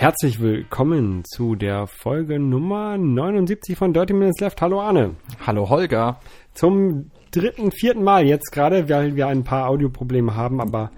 [0.00, 4.62] Herzlich willkommen zu der Folge Nummer 79 von Dirty Minutes Left.
[4.62, 5.16] Hallo Arne.
[5.46, 6.18] Hallo Holger.
[6.54, 10.90] Zum dritten, vierten Mal jetzt gerade, weil wir ein paar Audioprobleme haben, aber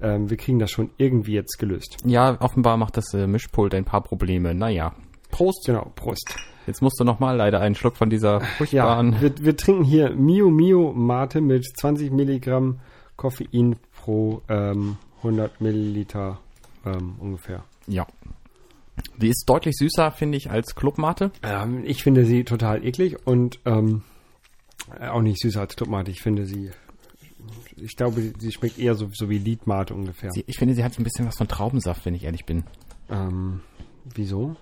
[0.00, 1.96] ähm, wir kriegen das schon irgendwie jetzt gelöst.
[2.04, 4.54] Ja, offenbar macht das äh, Mischpult ein paar Probleme.
[4.54, 4.94] Naja.
[5.32, 5.64] Prost.
[5.66, 6.36] Genau, Prost.
[6.68, 9.14] Jetzt musst du nochmal leider einen Schluck von dieser furchtbaren...
[9.14, 12.78] Ja, wir, wir trinken hier Mio Mio Mate mit 20 Milligramm
[13.16, 16.38] Koffein pro ähm, 100 Milliliter
[16.86, 17.64] ähm, ungefähr.
[17.88, 18.06] Ja.
[19.16, 21.30] Die ist deutlich süßer, finde ich, als Clubmate.
[21.42, 24.02] Ähm, ich finde sie total eklig und ähm,
[25.00, 26.10] auch nicht süßer als Clubmate.
[26.10, 26.70] Ich finde sie,
[27.76, 30.30] ich glaube, sie schmeckt eher so, so wie Liedmate ungefähr.
[30.30, 32.64] Sie, ich finde, sie hat ein bisschen was von Traubensaft, wenn ich ehrlich bin.
[33.10, 33.60] Ähm,
[34.04, 34.56] wieso?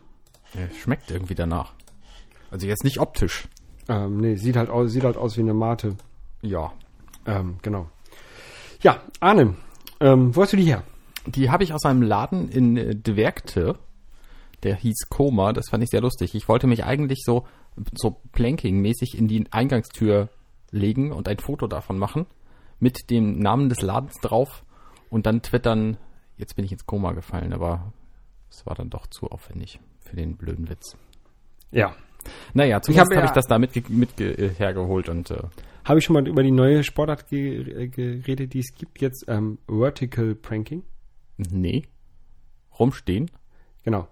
[0.55, 1.75] Ja, schmeckt irgendwie danach.
[2.51, 3.49] Also jetzt nicht optisch.
[3.89, 5.97] Ähm, nee, sieht halt aus, sieht halt aus wie eine Mate.
[6.43, 6.73] Ja.
[7.27, 7.89] Ähm, genau.
[8.83, 9.55] Ja, Arne,
[10.01, 10.83] ähm, wo hast du die her?
[11.27, 13.79] Die habe ich aus einem Laden in äh, Dwergte.
[14.63, 15.53] Der hieß Koma.
[15.53, 16.35] Das fand ich sehr lustig.
[16.35, 17.47] Ich wollte mich eigentlich so,
[17.95, 20.29] so Planking-mäßig in die Eingangstür
[20.71, 22.27] legen und ein Foto davon machen.
[22.79, 24.65] Mit dem Namen des Ladens drauf.
[25.11, 25.99] Und dann twittern,
[26.37, 27.93] jetzt bin ich ins Koma gefallen, aber
[28.51, 30.97] es war dann doch zu aufwendig für den blöden Witz.
[31.71, 31.95] Ja.
[32.55, 35.43] Naja, zumindest habe ja- ich das da mit, mit äh, hergeholt und äh,
[35.85, 39.59] Habe ich schon mal über die neue Sportart äh, geredet, die es gibt jetzt, ähm,
[39.69, 40.85] Vertical Pranking?
[41.37, 41.83] nee,
[42.79, 43.31] rumstehen.
[43.83, 44.07] Genau.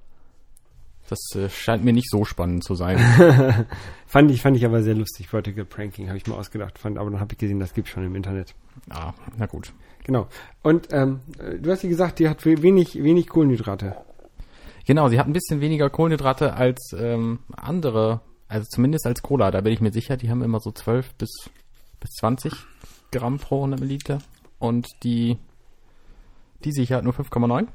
[1.09, 2.99] Das äh, scheint mir nicht so spannend zu sein.
[4.07, 7.11] Fand ich, fand ich aber sehr lustig, Vertical Pranking, habe ich mir ausgedacht, fand, aber
[7.11, 8.55] dann habe ich gesehen, das gibt schon im Internet.
[8.89, 9.73] ah, na gut.
[10.05, 10.27] Genau.
[10.63, 13.97] Und ähm, äh, du hast ja gesagt, die hat wenig, wenig Kohlenhydrate.
[14.87, 19.51] Genau, sie hat ein bisschen weniger Kohlenhydrate als ähm, andere, also zumindest als Cola.
[19.53, 21.51] Da bin ich mir sicher, die haben immer so 12 bis,
[22.01, 22.53] bis 20
[23.13, 24.19] Gramm pro 100 Milliliter.
[24.59, 25.39] Und die,
[26.65, 27.69] die sicher hat nur 5,9.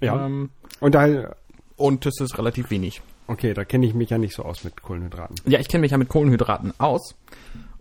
[0.00, 0.26] Ja.
[0.26, 0.50] Ähm,
[0.80, 1.34] Und da,
[1.80, 3.02] und das ist relativ wenig.
[3.26, 5.36] okay, da kenne ich mich ja nicht so aus mit Kohlenhydraten.
[5.46, 7.14] Ja, ich kenne mich ja mit Kohlenhydraten aus.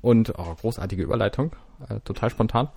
[0.01, 1.51] Und, oh, großartige Überleitung,
[1.89, 2.69] äh, total spontan.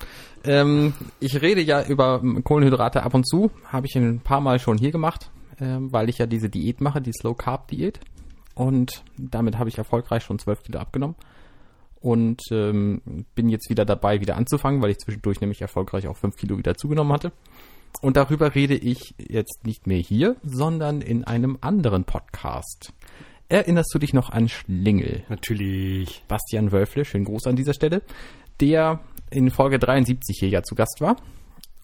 [0.45, 4.77] Ähm, ich rede ja über Kohlenhydrate ab und zu, habe ich ein paar Mal schon
[4.79, 8.01] hier gemacht, ähm, weil ich ja diese Diät mache, die Slow Carb Diät.
[8.55, 11.15] Und damit habe ich erfolgreich schon 12 Kilo abgenommen.
[12.01, 13.01] Und ähm,
[13.37, 16.75] bin jetzt wieder dabei, wieder anzufangen, weil ich zwischendurch nämlich erfolgreich auch 5 Kilo wieder
[16.75, 17.31] zugenommen hatte.
[18.03, 22.93] Und darüber rede ich jetzt nicht mehr hier, sondern in einem anderen Podcast.
[23.49, 25.23] Erinnerst du dich noch an Schlingel?
[25.29, 26.25] Natürlich.
[26.27, 28.03] Bastian Wölfle, schönen Gruß an dieser Stelle,
[28.61, 31.17] der in Folge 73 hier ja zu Gast war.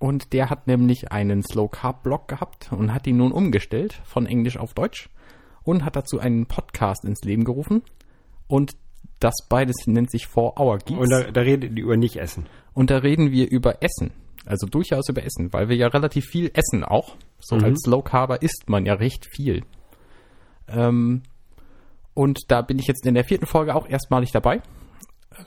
[0.01, 4.27] Und der hat nämlich einen Slow Carb Blog gehabt und hat ihn nun umgestellt von
[4.27, 5.11] Englisch auf Deutsch
[5.63, 7.83] und hat dazu einen Podcast ins Leben gerufen.
[8.49, 8.73] Und
[9.21, 10.99] das beides nennt sich For Our Geeks.
[10.99, 12.47] Und da, da redet die über nicht essen.
[12.75, 14.11] Und da reden wir über Essen.
[14.49, 17.17] Also durchaus über Essen, weil wir ja relativ viel essen auch.
[17.39, 19.63] So als Low Carber isst man ja recht viel.
[20.67, 21.23] Ähm,
[22.15, 24.63] und da bin ich jetzt in der vierten Folge auch erstmalig dabei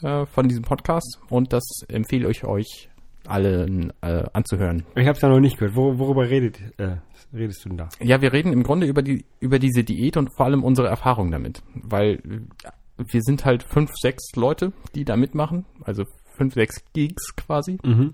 [0.04, 2.90] äh, von diesem Podcast und das empfehle ich euch
[3.28, 4.86] allen äh, anzuhören.
[4.96, 5.76] Ich habe es ja noch nicht gehört.
[5.76, 6.98] Wor worüber redet, äh,
[7.34, 7.90] redest du denn da?
[8.00, 11.32] Ja, wir reden im Grunde über die über diese Diät und vor allem unsere Erfahrung
[11.32, 12.22] damit, weil
[12.98, 16.04] wir sind halt fünf, sechs Leute, die da mitmachen, also
[16.38, 17.78] fünf, sechs Geeks quasi.
[17.84, 18.14] Mhm.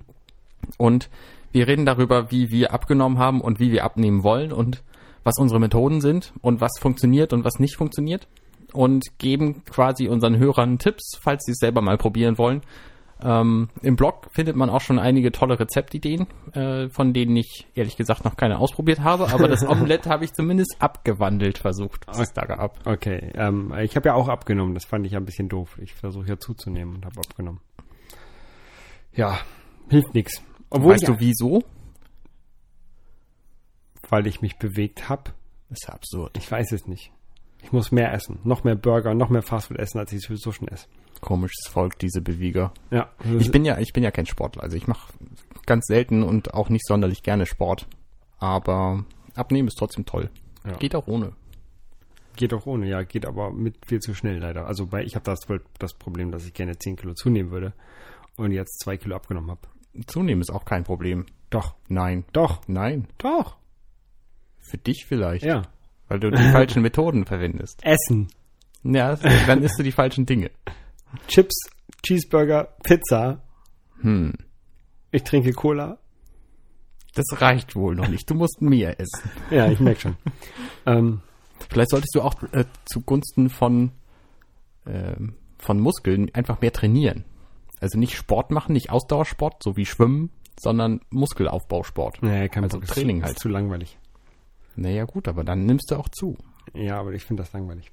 [0.78, 1.10] Und
[1.52, 4.84] wir reden darüber, wie wir abgenommen haben und wie wir abnehmen wollen und
[5.24, 8.28] was unsere Methoden sind und was funktioniert und was nicht funktioniert.
[8.74, 12.62] Und geben quasi unseren Hörern Tipps, falls sie es selber mal probieren wollen.
[13.24, 17.98] Ähm, Im Blog findet man auch schon einige tolle Rezeptideen, äh, von denen ich ehrlich
[17.98, 22.34] gesagt noch keine ausprobiert habe, aber das Omelett habe ich zumindest abgewandelt versucht, was es
[22.34, 22.86] da gab.
[22.86, 24.76] Okay, ähm, ich habe ja auch abgenommen.
[24.76, 25.80] Das fand ich ja ein bisschen doof.
[25.82, 27.62] Ich versuche ja zuzunehmen und habe abgenommen.
[29.14, 29.40] Ja,
[29.90, 30.44] hilft nichts.
[30.70, 31.64] Obwohl weißt ich, du wieso?
[34.10, 35.32] weil ich mich bewegt habe.
[35.70, 36.38] Das ist ja absurd.
[36.38, 37.12] Ich weiß es nicht.
[37.62, 38.40] Ich muss mehr essen.
[38.44, 40.88] Noch mehr Burger, noch mehr Fastfood essen, als ich sowieso schon esse.
[41.20, 42.72] Komisches Volk, diese Bewieger.
[42.92, 43.10] Ja.
[43.40, 44.64] Ich bin ja, ich bin ja kein Sportler.
[44.64, 45.12] Also ich mache
[45.66, 47.88] ganz selten und auch nicht sonderlich gerne Sport.
[48.38, 49.04] Aber
[49.36, 50.30] abnehmen ist trotzdem toll.
[50.66, 50.74] Ja.
[50.74, 51.34] Geht auch ohne.
[52.36, 54.68] Geht auch ohne, ja, geht aber mit viel zu schnell leider.
[54.68, 55.40] Also bei, ich habe das,
[55.80, 57.74] das Problem, dass ich gerne 10 Kilo zunehmen würde
[58.36, 59.62] und jetzt 2 Kilo abgenommen habe.
[60.08, 61.26] Zunehmen ist auch kein Problem.
[61.50, 62.26] Doch, Nein.
[62.34, 63.08] doch, Nein.
[63.18, 63.58] doch.
[64.60, 65.46] Für dich vielleicht.
[65.46, 65.64] Ja.
[66.08, 67.82] Weil du die falschen Methoden verwendest.
[67.84, 68.28] Essen.
[68.84, 69.16] Ja,
[69.48, 70.52] dann isst du die falschen Dinge.
[71.28, 71.56] Chips,
[72.04, 73.42] Cheeseburger, Pizza.
[74.02, 74.34] Hm.
[75.12, 75.98] Ich trinke Cola.
[77.16, 78.30] Das reicht wohl noch nicht.
[78.30, 79.32] Du musst mehr essen.
[79.50, 80.18] Ja, ich merke schon.
[80.86, 81.22] ähm,
[81.70, 83.92] Vielleicht solltest du auch äh, zugunsten von,
[84.86, 87.26] ähm, von Muskeln einfach mehr trainieren.
[87.80, 92.22] Also nicht Sport machen, nicht Ausdauersport, so wie Schwimmen sondern Muskelaufbausport.
[92.22, 92.88] Nee, kein Also Bock.
[92.90, 93.36] Training ist, halt.
[93.36, 93.98] Ist zu langweilig.
[94.76, 96.38] Naja, gut, aber dann nimmst du auch zu.
[96.74, 97.92] Ja, aber ich finde das langweilig.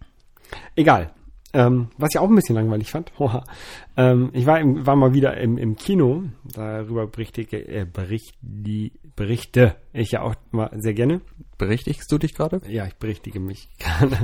[0.76, 1.10] Egal.
[1.52, 3.12] Ähm, was ich auch ein bisschen langweilig fand,
[3.96, 8.92] ähm, ich war, im, war mal wieder im, im Kino, darüber berichte, äh, bericht, die,
[9.14, 11.20] berichte ich ja auch mal sehr gerne.
[11.56, 12.60] Berichtigst du dich gerade?
[12.68, 14.18] Ja, ich berichtige mich gerne.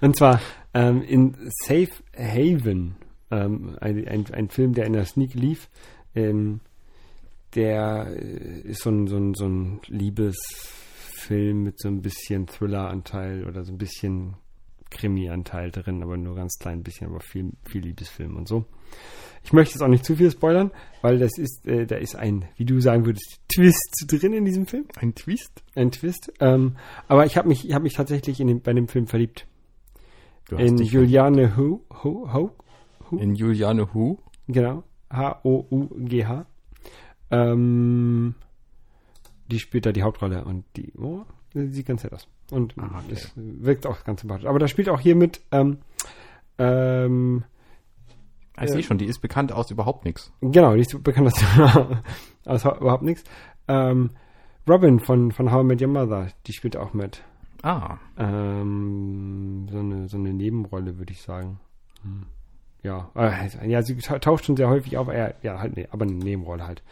[0.00, 0.40] Und zwar
[0.74, 2.96] ähm, in Safe Haven,
[3.32, 5.68] ähm, ein, ein, ein Film, der in der Sneak lief.
[6.14, 6.60] Ähm,
[7.54, 13.46] der äh, ist so ein, so ein, so ein Liebesfilm mit so ein bisschen Thriller-Anteil
[13.46, 14.34] oder so ein bisschen
[14.90, 18.66] Krimi-Anteil drin, aber nur ganz klein bisschen, aber viel, viel Liebesfilm und so.
[19.44, 20.70] Ich möchte jetzt auch nicht zu viel spoilern,
[21.00, 24.66] weil das ist, äh, da ist ein, wie du sagen würdest, Twist drin in diesem
[24.66, 24.84] Film.
[24.96, 25.62] Ein Twist?
[25.74, 26.32] Ein Twist.
[26.40, 26.76] Ähm,
[27.08, 29.46] aber ich habe mich, ich habe mich tatsächlich in dem, bei dem Film verliebt.
[30.48, 32.50] Du in dich Juliane Hu, Hu,
[33.12, 34.16] Hu, in Juliane Hu.
[34.48, 36.46] genau, H-O-U-G-H.
[37.30, 38.34] Ähm,
[39.50, 41.22] die spielt da die Hauptrolle und die, oh,
[41.54, 42.26] sieht ganz nett aus.
[42.50, 43.12] Und Ah, okay.
[43.12, 44.46] es wirkt auch ganz sympathisch.
[44.46, 45.78] Aber da spielt auch hier mit, ähm,
[46.58, 47.44] ähm,
[48.60, 50.32] Ich sehe schon, die ist bekannt aus überhaupt nichts.
[50.42, 51.44] genau, die ist bekannt aus,
[52.64, 53.24] aus überhaupt nichts.
[53.68, 54.10] Ähm,
[54.68, 57.22] Robin von, von How I Met Your Mother, die spielt auch mit.
[57.62, 61.58] Ah, Ähm, so, eine, so eine Nebenrolle, würde ich sagen.
[62.02, 62.26] Hm.
[62.82, 66.04] Ja, äh, ja, sie ta- taucht schon sehr häufig auf, äh, ja, halt, nee, aber
[66.04, 66.82] eine Nebenrolle halt.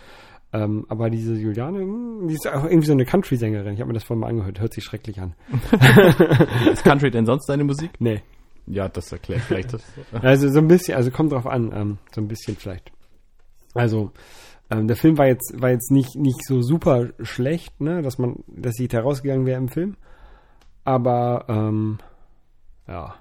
[0.52, 3.74] Ähm, aber diese Juliane, hm, die ist auch irgendwie so eine Country-Sängerin.
[3.74, 5.34] Ich habe mir das vorhin mal angehört, hört sich schrecklich an.
[6.72, 7.90] ist Country denn sonst deine Musik?
[8.00, 8.22] Nee.
[8.66, 9.82] Ja, das erklärt vielleicht das.
[10.22, 12.92] Also so ein bisschen, also kommt drauf an, ähm, so ein bisschen vielleicht.
[13.74, 14.10] Also,
[14.70, 18.36] ähm, der Film war jetzt, war jetzt nicht, nicht so super schlecht, ne, dass man,
[18.48, 19.96] dass ich da rausgegangen wäre im Film.
[20.84, 21.98] Aber, ähm,
[22.88, 23.14] ja,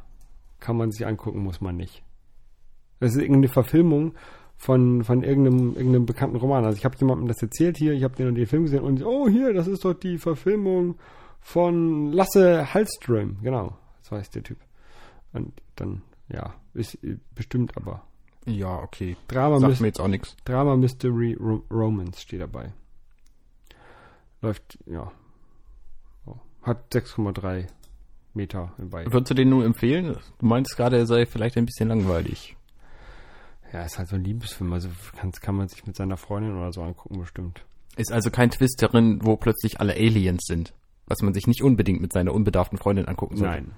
[0.60, 2.04] kann man sich angucken, muss man nicht.
[3.00, 4.14] Das ist irgendeine Verfilmung
[4.58, 6.66] von, von irgendeinem, irgendeinem bekannten Roman.
[6.66, 9.04] Also ich habe jemandem das erzählt hier, ich habe den und den Film gesehen und
[9.06, 10.96] oh hier, das ist doch die Verfilmung
[11.40, 13.38] von Lasse Hallström.
[13.42, 14.58] Genau, so heißt der Typ.
[15.32, 16.98] Und dann, ja, ist
[17.36, 18.04] bestimmt aber.
[18.46, 19.16] Ja, okay.
[19.28, 20.36] Drama, Sagt mir jetzt auch nichts.
[20.44, 22.74] Drama Mystery Ro Romance steht dabei.
[24.42, 25.12] Läuft, ja.
[26.26, 26.36] Oh.
[26.64, 27.68] Hat 6,3
[28.34, 29.06] Meter bei.
[29.06, 30.18] Würdest du den nur empfehlen?
[30.40, 32.56] Du meinst gerade, er sei vielleicht ein bisschen langweilig.
[33.72, 34.74] Ja, ist halt so ein Liebesfilm.
[34.74, 37.66] Also kann, kann man sich mit seiner Freundin oder so angucken, bestimmt.
[37.98, 40.74] Ist also kein Twist darin, wo plötzlich alle Aliens sind.
[41.06, 43.64] Was man sich nicht unbedingt mit seiner unbedarften Freundin angucken sollte.
[43.64, 43.72] Nein.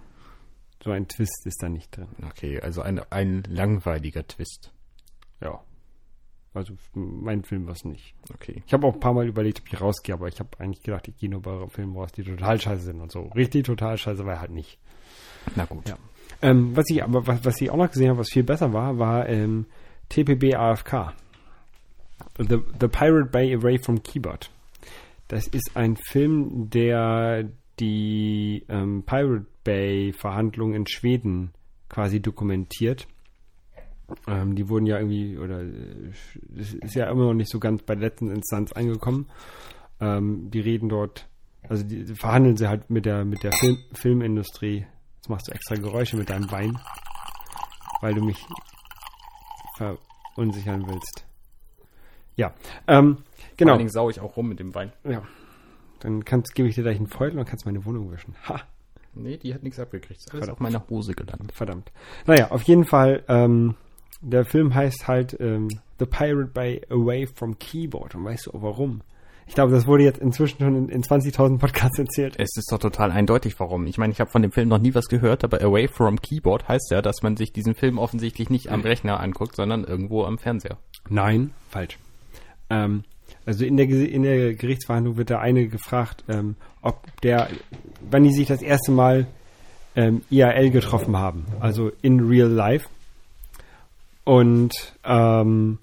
[0.84, 2.08] So ein Twist ist da nicht drin.
[2.28, 4.72] Okay, also ein, ein langweiliger Twist.
[5.40, 5.62] Ja.
[6.54, 8.14] Also mein Film war es nicht.
[8.34, 8.62] Okay.
[8.66, 11.08] Ich habe auch ein paar Mal überlegt, ob ich rausgehe, aber ich habe eigentlich gedacht,
[11.08, 13.22] ich gehe nur bei Filmen raus, die total scheiße sind und so.
[13.36, 14.78] Richtig total scheiße war er halt nicht.
[15.56, 15.88] Na gut.
[15.88, 15.98] Ja.
[16.42, 18.98] Ähm, was ich aber was, was ich auch noch gesehen habe, was viel besser war,
[18.98, 19.66] war ähm,
[20.12, 21.14] TPB AFK.
[22.38, 24.50] The, The Pirate Bay Away from Keyboard.
[25.28, 27.50] Das ist ein Film, der
[27.80, 31.54] die ähm, Pirate Bay Verhandlungen in Schweden
[31.88, 33.08] quasi dokumentiert.
[34.28, 36.12] Ähm, die wurden ja irgendwie, oder äh,
[36.50, 39.28] das ist ja immer noch nicht so ganz bei der letzten Instanz angekommen.
[40.02, 41.30] Ähm, die reden dort,
[41.70, 44.86] also die, die verhandeln sie halt mit der, mit der Film, Filmindustrie.
[45.16, 46.78] Jetzt machst du extra Geräusche mit deinem Bein,
[48.02, 48.46] weil du mich
[50.36, 51.26] verunsichern willst.
[52.36, 52.54] Ja,
[52.88, 53.24] ähm, Vor
[53.58, 53.72] genau.
[53.74, 54.92] allen Dingen sau ich auch rum mit dem Wein.
[55.04, 55.22] Ja.
[56.00, 58.36] Dann kannst, gebe ich dir gleich einen Feuer und kannst meine Wohnung wischen.
[58.48, 58.62] Ha,
[59.14, 60.22] Nee, die hat nichts abgekriegt.
[60.22, 60.56] Ist alles Verdammt.
[60.58, 61.52] auf meiner Hose gelandet.
[61.52, 61.92] verdammt.
[62.26, 63.76] Naja, auf jeden Fall, ähm,
[64.22, 65.68] der Film heißt halt ähm,
[66.00, 68.16] The Pirate Bay Away from Keyboard.
[68.16, 69.02] Und weißt du auch warum?
[69.48, 72.36] Ich glaube, das wurde jetzt inzwischen schon in, in 20.000 Podcasts erzählt.
[72.38, 73.86] Es ist doch total eindeutig, warum.
[73.86, 76.68] Ich meine, ich habe von dem Film noch nie was gehört, aber Away from Keyboard
[76.68, 80.38] heißt ja, dass man sich diesen Film offensichtlich nicht am Rechner anguckt, sondern irgendwo am
[80.38, 80.78] Fernseher.
[81.10, 81.98] Nein, falsch.
[82.70, 83.04] Ähm,
[83.46, 87.50] also in der, in der Gerichtsverhandlung wird der eine gefragt, ähm, ob der,
[88.10, 89.28] wann die sich das erste Mal
[89.96, 92.88] ähm, IRL getroffen haben, also in real life.
[94.24, 95.80] Und ähm,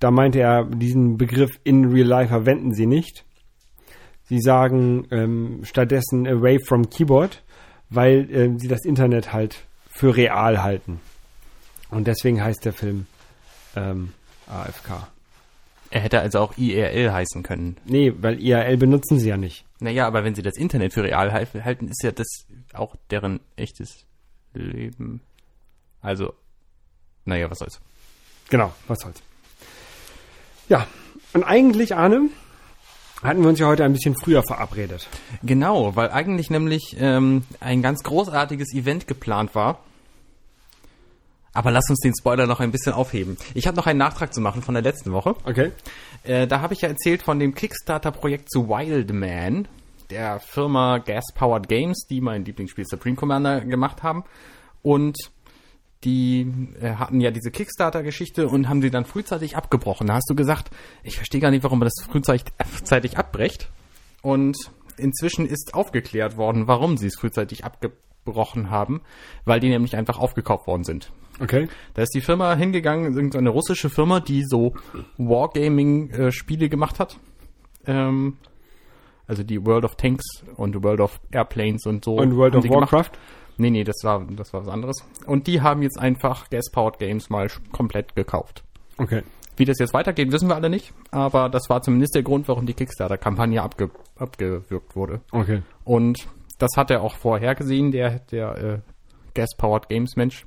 [0.00, 3.24] da meinte er, diesen Begriff in real life verwenden sie nicht.
[4.24, 7.42] Sie sagen ähm, stattdessen away from keyboard,
[7.88, 11.00] weil ähm, sie das Internet halt für real halten.
[11.90, 13.06] Und deswegen heißt der Film
[13.76, 14.12] ähm,
[14.46, 15.08] AFK.
[15.90, 17.76] Er hätte also auch IRL heißen können.
[17.84, 19.64] Nee, weil IRL benutzen sie ja nicht.
[19.80, 22.28] Naja, aber wenn sie das Internet für real hal- halten, ist ja das
[22.74, 24.04] auch deren echtes
[24.54, 25.20] Leben.
[26.00, 26.32] Also,
[27.24, 27.80] naja, was soll's.
[28.50, 29.20] Genau, was soll's.
[30.70, 30.86] Ja,
[31.32, 32.30] und eigentlich, Arne,
[33.24, 35.08] hatten wir uns ja heute ein bisschen früher verabredet.
[35.42, 39.80] Genau, weil eigentlich nämlich ähm, ein ganz großartiges Event geplant war.
[41.52, 43.36] Aber lass uns den Spoiler noch ein bisschen aufheben.
[43.54, 45.34] Ich habe noch einen Nachtrag zu machen von der letzten Woche.
[45.44, 45.72] Okay.
[46.22, 49.66] Äh, da habe ich ja erzählt von dem Kickstarter-Projekt zu Wildman,
[50.08, 54.22] der Firma Gas Powered Games, die mein Lieblingsspiel Supreme Commander gemacht haben.
[54.82, 55.16] Und
[56.04, 60.06] die äh, hatten ja diese Kickstarter-Geschichte und haben sie dann frühzeitig abgebrochen.
[60.06, 60.70] Da hast du gesagt,
[61.02, 63.70] ich verstehe gar nicht, warum man das frühzeitig abbrecht.
[64.22, 64.56] Und
[64.96, 69.02] inzwischen ist aufgeklärt worden, warum sie es frühzeitig abgebrochen haben,
[69.44, 71.12] weil die nämlich einfach aufgekauft worden sind.
[71.38, 71.68] Okay.
[71.94, 74.74] Da ist die Firma hingegangen, irgendeine russische Firma, die so
[75.16, 77.18] Wargaming-Spiele gemacht hat.
[77.86, 78.36] Ähm,
[79.26, 82.16] also die World of Tanks und World of Airplanes und so.
[82.16, 83.18] Und World of die gemacht.
[83.60, 84.96] Nee, nee, das war, das war was anderes.
[85.26, 88.64] Und die haben jetzt einfach Gas-Powered Games mal komplett gekauft.
[88.96, 89.22] Okay.
[89.56, 90.94] Wie das jetzt weitergeht, wissen wir alle nicht.
[91.10, 95.20] Aber das war zumindest der Grund, warum die Kickstarter-Kampagne abge abgewürgt wurde.
[95.30, 95.62] Okay.
[95.84, 96.26] Und
[96.58, 98.78] das hat er auch vorhergesehen, der, der äh,
[99.34, 100.46] Gas-Powered Games Mensch.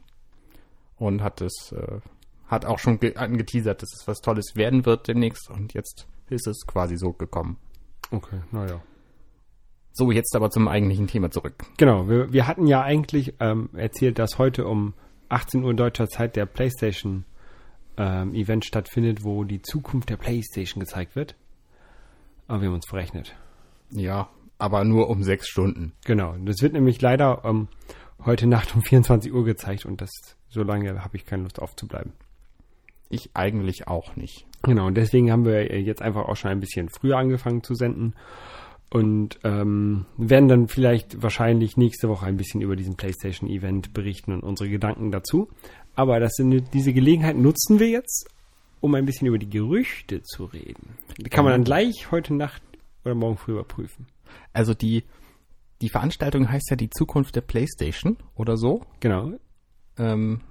[0.97, 1.99] Und hat es, äh,
[2.47, 5.49] hat auch schon ge- angeteasert, dass es was Tolles werden wird demnächst.
[5.51, 7.57] Und jetzt ist es quasi so gekommen.
[8.09, 8.81] Okay, naja.
[9.95, 11.53] So, jetzt aber zum eigentlichen Thema zurück.
[11.77, 14.95] Genau, wir, wir hatten ja eigentlich ähm, erzählt, dass heute um
[15.29, 17.25] 18 Uhr deutscher Zeit der PlayStation
[17.97, 21.35] ähm, Event stattfindet, wo die Zukunft der PlayStation gezeigt wird.
[22.47, 23.35] Aber wir haben uns verrechnet.
[23.91, 25.93] Ja, aber nur um sechs Stunden.
[26.05, 27.67] Genau, das wird nämlich leider ähm,
[28.25, 30.09] heute Nacht um 24 Uhr gezeigt und das
[30.49, 32.13] so lange habe ich keine Lust aufzubleiben.
[33.09, 34.47] Ich eigentlich auch nicht.
[34.63, 38.15] Genau, und deswegen haben wir jetzt einfach auch schon ein bisschen früher angefangen zu senden
[38.93, 44.43] und ähm, werden dann vielleicht wahrscheinlich nächste Woche ein bisschen über diesen PlayStation-Event berichten und
[44.43, 45.49] unsere Gedanken dazu.
[45.95, 48.29] Aber das sind, diese Gelegenheit nutzen wir jetzt,
[48.81, 50.95] um ein bisschen über die Gerüchte zu reden.
[51.17, 52.61] Die kann man dann gleich heute Nacht
[53.03, 54.05] oder morgen früh überprüfen.
[54.53, 55.03] Also die,
[55.81, 58.85] die Veranstaltung heißt ja die Zukunft der PlayStation oder so.
[58.99, 59.31] Genau.
[59.97, 60.41] Ähm,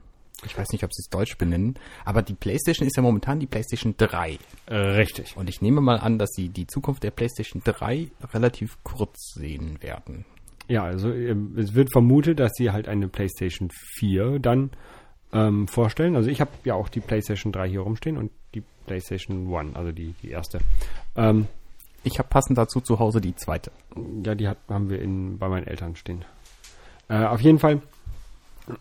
[0.45, 1.75] ich weiß nicht, ob sie es deutsch benennen,
[2.05, 4.39] aber die PlayStation ist ja momentan die PlayStation 3.
[4.67, 5.37] Äh, richtig.
[5.37, 9.79] Und ich nehme mal an, dass sie die Zukunft der PlayStation 3 relativ kurz sehen
[9.83, 10.25] werden.
[10.69, 14.71] Ja, also ähm, es wird vermutet, dass sie halt eine PlayStation 4 dann
[15.33, 16.17] ähm, vorstellen.
[16.17, 19.93] Also ich habe ja auch die PlayStation 3 hier rumstehen und die PlayStation 1, also
[19.93, 20.59] die, die erste.
[21.17, 21.47] Ähm,
[22.05, 23.71] Ich habe passend dazu zu Hause die zweite.
[24.25, 26.25] ja, die hat, haben wir in, bei meinen Eltern stehen.
[27.09, 27.81] Äh, auf jeden Fall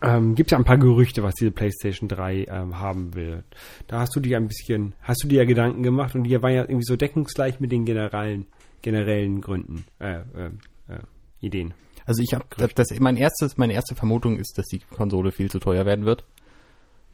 [0.00, 3.44] ähm, gibt es ja ein paar Gerüchte, was diese PlayStation 3 ähm, haben will.
[3.88, 6.54] Da hast du dir ein bisschen, hast du dir ja Gedanken gemacht und die waren
[6.54, 8.46] ja irgendwie so deckungsgleich mit den generellen,
[8.80, 10.50] generellen Gründen, äh, äh,
[10.88, 11.00] äh,
[11.40, 11.74] Ideen.
[12.04, 15.58] Also ich habe das mein erstes meine erste Vermutung ist, dass die Konsole viel zu
[15.58, 16.24] teuer werden wird.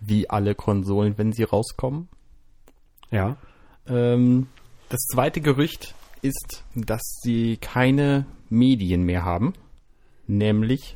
[0.01, 2.09] Wie alle Konsolen, wenn sie rauskommen.
[3.11, 3.37] Ja.
[3.87, 4.47] Ähm,
[4.89, 9.55] das zweite Gerücht ist, dass sie keine Medien mehr haben,
[10.27, 10.95] nämlich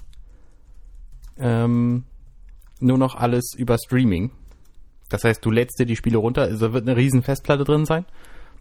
[1.39, 2.05] ähm,
[2.81, 4.31] nur noch alles über Streaming.
[5.09, 8.05] Das heißt, du lädst dir die Spiele runter, also wird eine riesen Festplatte drin sein,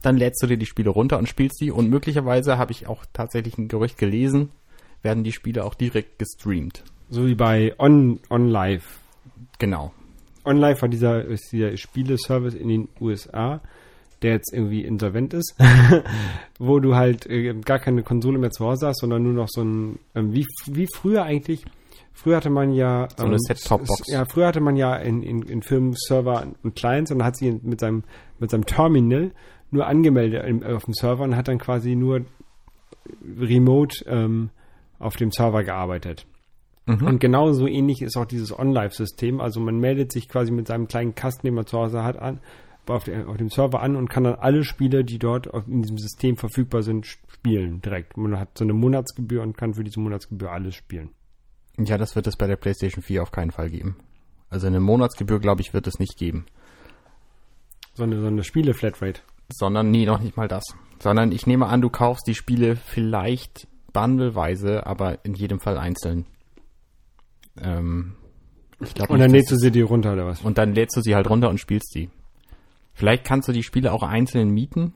[0.02, 3.06] dann lädst du dir die Spiele runter und spielst sie und möglicherweise habe ich auch
[3.14, 4.50] tatsächlich ein Gerücht gelesen,
[5.02, 6.84] werden die Spiele auch direkt gestreamt.
[7.10, 9.00] So wie bei On, On Live.
[9.60, 9.94] Genau.
[10.44, 13.62] OnLive war dieser, ist dieser Spieleservice in den USA,
[14.22, 15.56] der jetzt irgendwie insolvent ist,
[16.60, 19.62] wo du halt äh, gar keine Konsole mehr zu Hause hast, sondern nur noch so
[19.62, 21.64] ein, ähm, wie, wie früher eigentlich,
[22.14, 24.12] früher hatte man ja, So eine ähm, Set-Top-Box.
[24.12, 27.38] Ja, früher hatte man ja in, in, in Firmen Server und Clients und dann hat
[27.38, 28.04] sie mit seinem,
[28.40, 29.32] mit seinem Terminal
[29.72, 32.26] nur angemeldet auf dem Server und hat dann quasi nur
[33.40, 34.50] remote ähm,
[35.00, 36.26] auf dem Server gearbeitet.
[36.86, 37.08] Mhm.
[37.08, 39.40] Und genauso ähnlich ist auch dieses On-Live-System.
[39.40, 42.40] Also man meldet sich quasi mit seinem kleinen Kasten, den man zu Hause hat, an,
[42.88, 45.82] auf, der, auf dem Server an und kann dann alle Spiele, die dort auf, in
[45.82, 48.18] diesem System verfügbar sind, spielen direkt.
[48.18, 51.10] Man hat so eine Monatsgebühr und kann für diese Monatsgebühr alles spielen.
[51.78, 53.98] Ja, das wird es bei der PlayStation 4 auf keinen Fall geben.
[54.50, 56.46] Also eine Monatsgebühr, glaube ich, wird es nicht geben.
[57.94, 59.22] So eine, so eine Spiele-Flatrate.
[59.50, 60.64] Sondern, nee, noch nicht mal das.
[61.00, 66.26] Sondern ich nehme an, du kaufst die Spiele vielleicht bundleweise, aber in jedem Fall einzeln.
[67.62, 68.16] Ähm,
[68.80, 70.42] ich glaube Und dann lädst du sie dir runter oder was?
[70.42, 72.10] und dann lädst du sie halt runter und spielst die.
[72.94, 74.94] Vielleicht kannst du die Spiele auch einzeln mieten.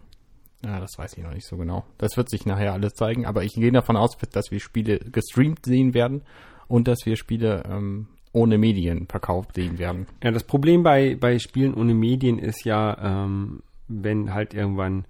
[0.63, 1.86] Ja, das weiß ich noch nicht so genau.
[1.98, 5.65] Das wird sich nachher alles zeigen, aber ich gehe davon aus, dass wir Spiele gestreamt
[5.65, 6.24] sehen werden
[6.67, 10.07] und dass wir Spiele ähm, ohne Medien verkauft sehen werden.
[10.24, 15.05] Ja, das Problem bei, bei Spielen ohne Medien ist ja, ähm, wenn halt irgendwann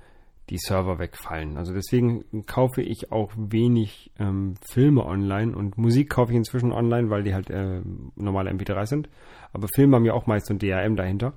[0.49, 1.57] die Server wegfallen.
[1.57, 7.09] Also deswegen kaufe ich auch wenig ähm, Filme online und Musik kaufe ich inzwischen online,
[7.09, 7.81] weil die halt äh,
[8.15, 9.09] normale MP3 sind.
[9.53, 11.33] Aber Filme haben ja auch meist so ein DRM dahinter.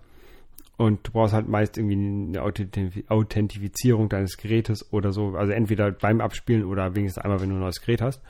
[0.76, 5.34] Und du brauchst halt meist irgendwie eine Authentifi- Authentifizierung deines Gerätes oder so.
[5.36, 8.22] Also entweder beim Abspielen oder wenigstens einmal, wenn du ein neues Gerät hast.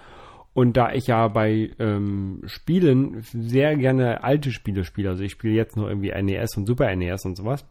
[0.59, 5.55] Und da ich ja bei ähm, Spielen sehr gerne alte Spiele spiele, also ich spiele
[5.55, 7.65] jetzt noch irgendwie NES und Super NES und sowas,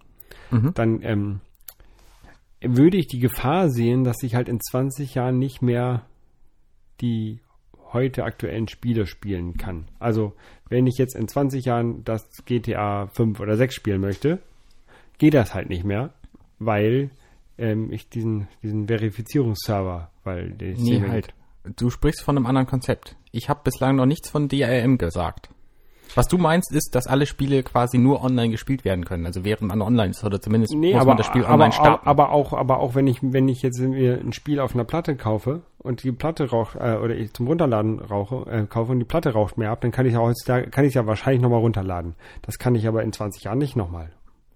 [0.51, 0.71] Mhm.
[0.73, 1.39] dann ähm,
[2.61, 6.05] würde ich die Gefahr sehen, dass ich halt in 20 Jahren nicht mehr
[7.01, 7.41] die
[7.91, 9.89] heute aktuellen Spiele spielen kann.
[9.99, 10.33] Also,
[10.69, 14.39] wenn ich jetzt in 20 Jahren das GTA 5 oder 6 spielen möchte,
[15.17, 16.13] geht das halt nicht mehr,
[16.57, 17.09] weil
[17.57, 21.33] ähm, ich diesen, diesen Verifizierungsserver, weil der ist Nee, halt.
[21.75, 23.15] Du sprichst von einem anderen Konzept.
[23.31, 25.49] Ich habe bislang noch nichts von DRM gesagt.
[26.15, 29.25] Was du meinst, ist, dass alle Spiele quasi nur online gespielt werden können.
[29.25, 31.71] Also während man online ist oder zumindest Nee, muss aber, man das Spiel online aber,
[31.73, 32.07] starten.
[32.07, 35.15] aber auch, aber auch wenn ich, wenn ich jetzt mir ein Spiel auf einer Platte
[35.17, 39.05] kaufe und die Platte raucht, äh, oder ich zum Runterladen rauche, äh, kaufe und die
[39.05, 42.15] Platte raucht mir ab, dann kann ich ja heutzutage, kann ich ja wahrscheinlich nochmal runterladen.
[42.41, 44.09] Das kann ich aber in 20 Jahren nicht nochmal.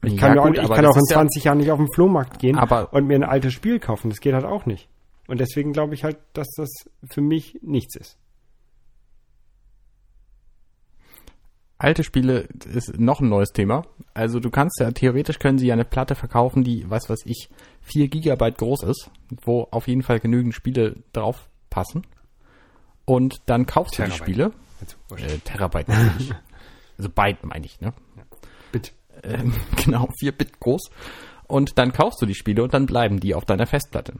[0.04, 1.70] Ich kann, Ja, auch, gut, ich aber kann auch in ist ja- 20 Jahren nicht
[1.70, 4.10] auf den Flohmarkt gehen und mir ein altes Spiel kaufen.
[4.10, 4.88] Das geht halt auch nicht.
[5.32, 6.70] Und deswegen glaube ich halt, dass das
[7.10, 8.18] für mich nichts ist.
[11.78, 13.86] Alte Spiele ist noch ein neues Thema.
[14.14, 17.50] Also du kannst ja, theoretisch können sie ja eine Platte verkaufen, die, was weiß ich,
[17.80, 19.10] 4 Gigabyte groß ist,
[19.44, 22.06] wo auf jeden Fall genügend Spiele drauf passen.
[23.06, 24.28] Und dann kaufst du die Terabyte.
[24.28, 24.52] Spiele.
[24.82, 25.16] Also.
[25.16, 26.34] Äh, Terabyte natürlich.
[26.98, 27.94] also Byte meine ich, ne?
[28.74, 28.92] Bitte.
[29.24, 30.92] Ähm, genau, 4 Bit groß.
[31.48, 34.16] Und dann kaufst du die Spiele und dann bleiben die auf deiner Festplatte.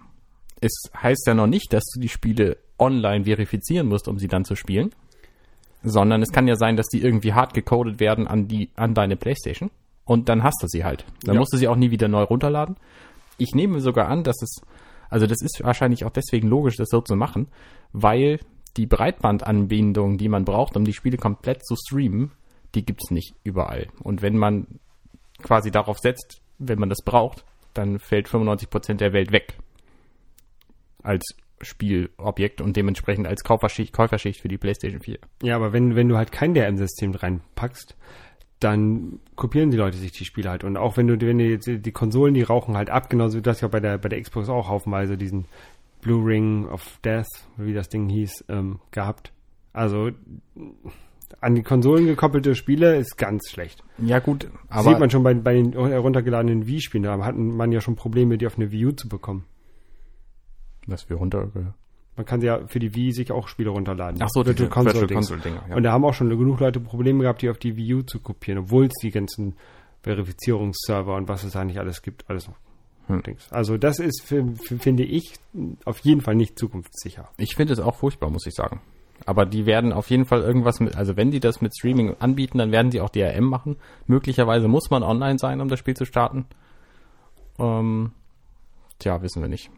[0.62, 4.46] Es heißt ja noch nicht, dass du die Spiele online verifizieren musst, um sie dann
[4.46, 4.92] zu spielen.
[5.84, 9.16] Sondern es kann ja sein, dass die irgendwie hart gecodet werden an die, an deine
[9.16, 9.72] Playstation.
[10.06, 11.06] Und dann hast du sie halt.
[11.24, 11.40] Dann Ja.
[11.40, 12.76] musst du sie auch nie wieder neu runterladen.
[13.38, 14.62] Ich nehme sogar an, dass es,
[15.10, 17.48] also das ist wahrscheinlich auch deswegen logisch, das so zu machen,
[17.94, 18.40] weil
[18.78, 22.32] die Breitbandanbindung, die man braucht, um die Spiele komplett zu streamen,
[22.76, 23.88] die gibt's nicht überall.
[24.04, 24.68] Und wenn man
[25.42, 29.58] quasi darauf setzt, wenn man das braucht, dann fällt 95% der Welt weg.
[31.04, 35.20] Als Spielobjekt und dementsprechend als Käuferschicht, Käuferschicht für die PlayStation 4.
[35.44, 37.96] Ja, aber wenn, wenn du halt kein DRM-System reinpackst,
[38.60, 40.64] dann kopieren die Leute sich die Spiele halt.
[40.64, 43.42] Und auch wenn du, wenn du jetzt die Konsolen, die rauchen halt ab, genauso wie
[43.42, 45.46] das ja bei der, bei der Xbox auch haufenweise diesen
[46.02, 49.32] Blue Ring of Death, wie das Ding hieß, ähm, gehabt.
[49.74, 50.12] Also
[51.40, 53.84] an die Konsolen gekoppelte Spiele ist ganz schlecht.
[53.98, 57.04] Ja gut, aber Sieht man schon bei, bei den heruntergeladenen Wii-Spielen.
[57.04, 59.46] Da hatten man ja schon Probleme, die auf eine Wii U zu bekommen.
[60.88, 61.50] Was wir runter
[62.16, 64.22] Man kann ja für die Wii sich auch Spiele runterladen.
[64.22, 65.16] Ach so, Virtual Console Virtual.
[65.16, 65.76] Console Dinger, ja.
[65.76, 68.20] Und da haben auch schon genug Leute Probleme gehabt, die auf die Wii U zu
[68.20, 69.56] kopieren, obwohl es die ganzen
[70.04, 72.56] Verifizierungsserver und was es da nicht alles gibt, alles noch.
[73.08, 73.24] Hm.
[73.24, 73.52] Dings.
[73.52, 75.34] Also das ist, für, für, finde ich,
[75.86, 77.30] auf jeden Fall nicht zukunftssicher.
[77.38, 78.82] Ich finde es auch furchtbar, muss ich sagen.
[79.26, 82.58] Aber die werden auf jeden Fall irgendwas mit, also wenn die das mit Streaming anbieten,
[82.58, 83.78] dann werden die auch DRM machen.
[84.08, 86.46] Möglicherweise muss man online sein, um das Spiel zu starten.
[87.60, 88.12] Ähm,
[88.98, 89.70] tja, wissen wir nicht.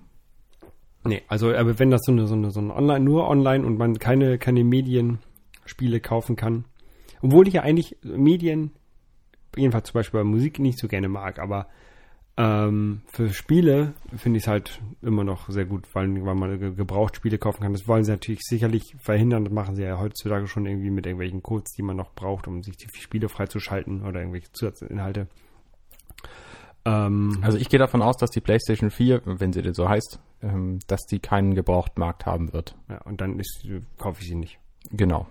[1.05, 3.77] Nee, also aber wenn das so eine, so eine, so eine Online, nur online und
[3.77, 6.65] man keine, keine Medienspiele kaufen kann,
[7.21, 8.71] obwohl ich ja eigentlich Medien,
[9.55, 11.67] jedenfalls zum Beispiel bei Musik nicht so gerne mag, aber
[12.35, 16.73] ähm, für Spiele finde ich es halt immer noch sehr gut, weil, weil man ge-
[16.73, 17.73] gebraucht Spiele kaufen kann.
[17.73, 19.43] Das wollen sie natürlich sicherlich verhindern.
[19.45, 22.63] Das machen sie ja heutzutage schon irgendwie mit irgendwelchen Codes, die man noch braucht, um
[22.63, 25.27] sich die Spiele freizuschalten oder irgendwelche Zusatzinhalte.
[26.85, 30.19] Ähm, Also ich gehe davon aus, dass die PlayStation 4, wenn sie denn so heißt,
[30.43, 32.75] ähm, dass die keinen Gebrauchtmarkt haben wird.
[32.89, 33.65] ja, und dann ist,
[33.97, 34.59] kaufe ich sie nicht.
[34.91, 35.25] Genau.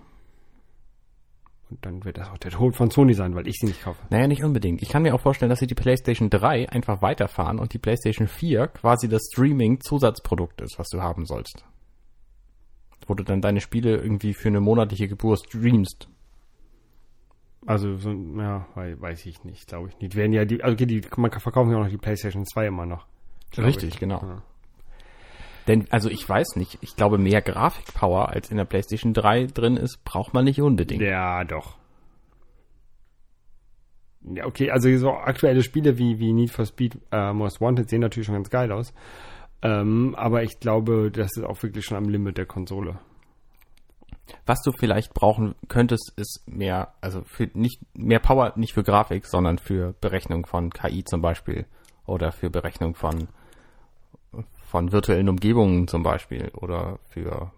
[1.69, 3.99] Und dann wird das auch der Tod von Sony sein, weil ich sie nicht kaufe.
[4.09, 4.81] Naja, nicht unbedingt.
[4.83, 8.27] Ich kann mir auch vorstellen, dass sie die PlayStation 3 einfach weiterfahren und die PlayStation
[8.27, 11.63] 4 quasi das Streaming-Zusatzprodukt ist, was du haben sollst.
[13.07, 16.09] Wo du dann deine Spiele irgendwie für eine monatliche Gebühr streamst.
[17.65, 20.15] Also, so, ja, wei- weiß ich nicht, glaube ich nicht.
[20.15, 23.07] Werden ja die, also die, man verkaufen ja auch noch die PlayStation 2 immer noch.
[23.57, 23.99] Richtig, ich.
[23.99, 24.21] genau.
[24.21, 24.43] Ja.
[25.67, 29.77] Denn, also ich weiß nicht, ich glaube, mehr Grafikpower als in der PlayStation 3 drin
[29.77, 31.01] ist, braucht man nicht unbedingt.
[31.01, 31.77] Ja, doch.
[34.21, 38.01] Ja, okay, also so aktuelle Spiele wie, wie Need for Speed äh, Most Wanted sehen
[38.01, 38.93] natürlich schon ganz geil aus.
[39.61, 42.99] Ähm, aber ich glaube, das ist auch wirklich schon am Limit der Konsole.
[44.45, 49.25] Was du vielleicht brauchen könntest, ist mehr, also für nicht mehr Power, nicht für Grafik,
[49.25, 51.65] sondern für Berechnung von KI zum Beispiel
[52.05, 53.27] oder für Berechnung von
[54.73, 57.51] von virtuellen Umgebungen zum Beispiel oder für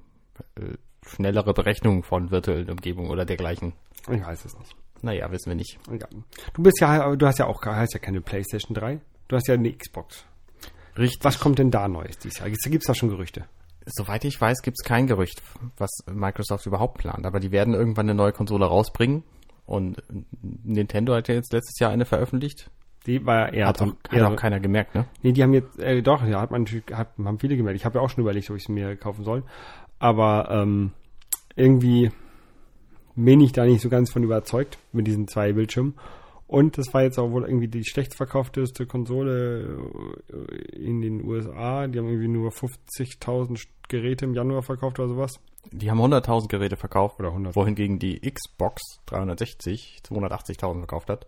[0.58, 0.73] äh,
[1.08, 3.71] schnellere Berechnung von virtuellen Umgebungen oder dergleichen.
[4.12, 4.75] Ich weiß es nicht.
[5.01, 5.80] Naja, wissen wir nicht.
[5.89, 6.10] Egal.
[6.54, 8.99] Du bist ja, du hast ja auch, hast ja keine PlayStation 3.
[9.30, 10.25] Du hast ja eine Xbox.
[10.97, 11.23] Richtig.
[11.23, 12.49] Was kommt denn da Neues dieses Jahr?
[12.49, 13.45] Gibt es da schon Gerüchte?
[13.86, 15.41] Soweit ich weiß, gibt es kein Gerücht,
[15.78, 17.25] was Microsoft überhaupt plant.
[17.25, 19.23] Aber die werden irgendwann eine neue Konsole rausbringen.
[19.65, 20.04] Und
[20.41, 22.69] Nintendo hat ja jetzt letztes Jahr eine veröffentlicht.
[23.05, 25.05] Die war eher Hat, auch, hat eher auch keiner gemerkt, ne?
[25.21, 27.77] Nee, die haben jetzt, äh, doch, ja, hat man natürlich, hat, haben viele gemerkt.
[27.77, 29.43] Ich habe ja auch schon überlegt, ob ich es mir kaufen soll.
[29.99, 30.91] Aber ähm,
[31.55, 32.11] irgendwie
[33.15, 35.93] bin ich da nicht so ganz von überzeugt mit diesen zwei Bildschirmen.
[36.47, 39.79] Und das war jetzt auch wohl irgendwie die schlecht verkaufteste Konsole
[40.31, 41.87] äh, in den USA.
[41.87, 45.39] Die haben irgendwie nur 50.000 Geräte im Januar verkauft oder sowas.
[45.71, 47.55] Die haben 100.000 Geräte verkauft, Oder 100.
[47.55, 51.27] wohingegen die Xbox 360 280.000 verkauft hat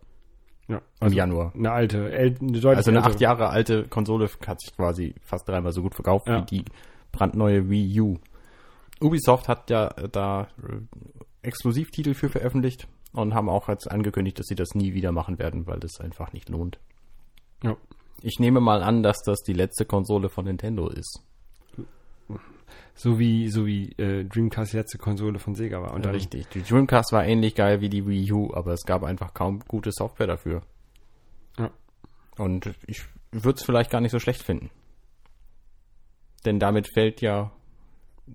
[0.67, 1.53] Ja, im Januar.
[1.56, 3.13] eine alte, äl eine deutlich Also eine ältere.
[3.13, 6.41] acht Jahre alte Konsole hat sich quasi fast dreimal so gut verkauft Ja.
[6.41, 6.65] wie die
[7.13, 8.17] brandneue Wii U.
[8.99, 10.82] Ubisoft hat ja äh, da äh,
[11.41, 15.67] Exklusivtitel für veröffentlicht und haben auch jetzt angekündigt, dass sie das nie wieder machen werden,
[15.67, 16.80] weil das einfach nicht lohnt.
[17.63, 17.77] Ja.
[18.21, 21.21] Ich nehme mal an, dass das die letzte Konsole von Nintendo ist.
[22.99, 25.93] So wie, so wie äh, Dreamcast die letzte Konsole von Sega war.
[25.93, 26.47] Und dann, Richtig.
[26.49, 29.91] Die Dreamcast war ähnlich geil wie die Wii U, aber es gab einfach kaum gute
[29.91, 30.63] Software dafür.
[31.60, 31.69] Ja.
[32.38, 34.71] Und ich würde es vielleicht gar nicht so schlecht finden.
[36.43, 37.51] Denn damit fällt ja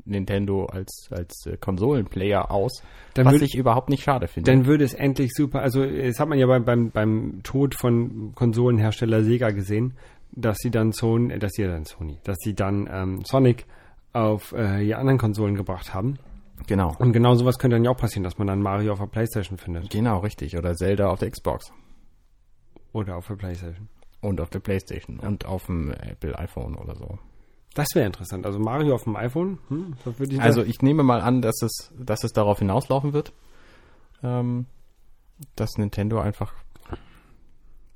[0.05, 2.83] Nintendo als, als äh, Konsolenplayer aus,
[3.15, 4.51] Dann was würd- ich überhaupt nicht schade finde.
[4.51, 8.33] Dann würde es endlich super, also das hat man ja beim, beim, beim Tod von
[8.35, 9.95] Konsolenhersteller Sega gesehen,
[10.31, 13.67] dass sie dann Sony, dass sie dann Sony, dass sie dann ähm, Sonic
[14.13, 16.19] auf äh, die anderen Konsolen gebracht haben.
[16.67, 16.95] genau.
[16.99, 19.59] Und genau sowas könnte dann ja auch passieren, dass man dann Mario auf der Playstation
[19.59, 19.91] findet.
[19.91, 20.57] Genau, richtig.
[20.57, 21.73] Oder Zelda auf der Xbox.
[22.93, 23.89] Oder auf der Playstation.
[24.21, 25.19] Und auf der Playstation.
[25.19, 27.19] Und auf dem Apple iPhone oder so.
[27.75, 28.45] Das wäre interessant.
[28.45, 31.93] Also Mario auf dem iPhone, hm, das ich Also ich nehme mal an, dass es,
[31.99, 33.33] dass es darauf hinauslaufen wird,
[34.23, 34.67] ähm,
[35.57, 36.55] dass Nintendo einfach.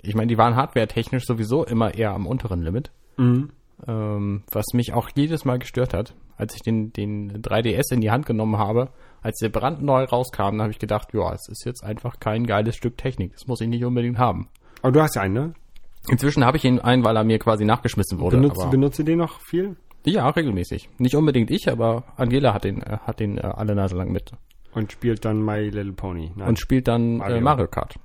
[0.01, 2.91] Ich meine, die waren hardware-technisch sowieso immer eher am unteren Limit.
[3.17, 3.51] Mhm.
[3.87, 8.11] Ähm, was mich auch jedes Mal gestört hat, als ich den, den 3DS in die
[8.11, 8.91] Hand genommen habe,
[9.23, 12.77] als der brandneu rauskam, da habe ich gedacht, ja, es ist jetzt einfach kein geiles
[12.77, 13.33] Stück Technik.
[13.33, 14.49] Das muss ich nicht unbedingt haben.
[14.83, 15.55] Aber du hast ja einen, ne?
[16.09, 18.37] Inzwischen habe ich ihn ein, weil er mir quasi nachgeschmissen wurde.
[18.37, 19.77] Benutzt, benutzt du den noch viel?
[20.07, 20.89] ja, regelmäßig.
[20.99, 24.33] Nicht unbedingt ich, aber Angela hat den, äh, hat den äh, alle Nase lang mit.
[24.73, 26.33] Und spielt dann My Little Pony.
[26.37, 26.49] Nein.
[26.49, 27.37] Und spielt dann Mario.
[27.37, 27.99] Äh, Mario Kart.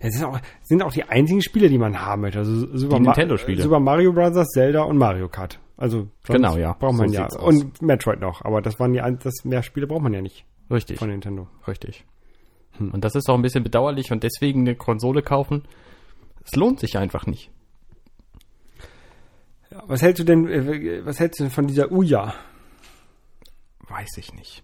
[0.00, 2.38] Das sind auch, sind auch die einzigen Spiele, die man haben möchte.
[2.38, 3.62] Also Super, Die Nintendo-Spiele.
[3.62, 5.58] Super Mario Bros., Zelda und Mario Kart.
[5.76, 6.72] Also Genau, ja.
[6.74, 7.28] Braucht man So ja.
[7.40, 8.42] Und Metroid noch.
[8.44, 10.98] Aber das waren die ein- das mehr Spiele braucht man ja nicht Richtig.
[10.98, 11.48] von Nintendo.
[11.66, 12.04] Richtig.
[12.78, 15.66] Und das ist auch ein bisschen bedauerlich und deswegen eine Konsole kaufen,
[16.44, 17.50] es lohnt sich einfach nicht.
[19.70, 22.34] Ja, was hältst du denn, äh, was hältst du denn von dieser Uya?
[23.88, 24.62] Weiß ich nicht.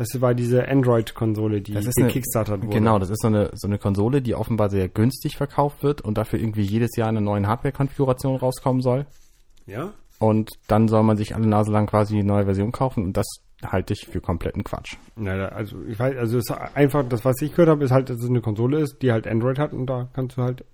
[0.00, 2.74] Das war diese Android-Konsole, die Das ist eine- gekickstartert wurde.
[2.74, 6.16] Genau, das ist so eine, so eine Konsole, die offenbar sehr günstig verkauft wird und
[6.16, 9.04] dafür irgendwie jedes Jahr eine neue Hardware-Konfiguration rauskommen soll.
[9.66, 9.92] Ja?
[10.18, 13.26] Und dann soll man sich alle Nase lang quasi die neue Version kaufen und das
[13.62, 14.96] halte ich für kompletten Quatsch.
[15.16, 18.08] Da- also ich weiß, also es ist einfach, das was ich gehört habe, ist halt,
[18.08, 20.64] dass es eine Konsole ist, die halt Android hat und da kannst du halt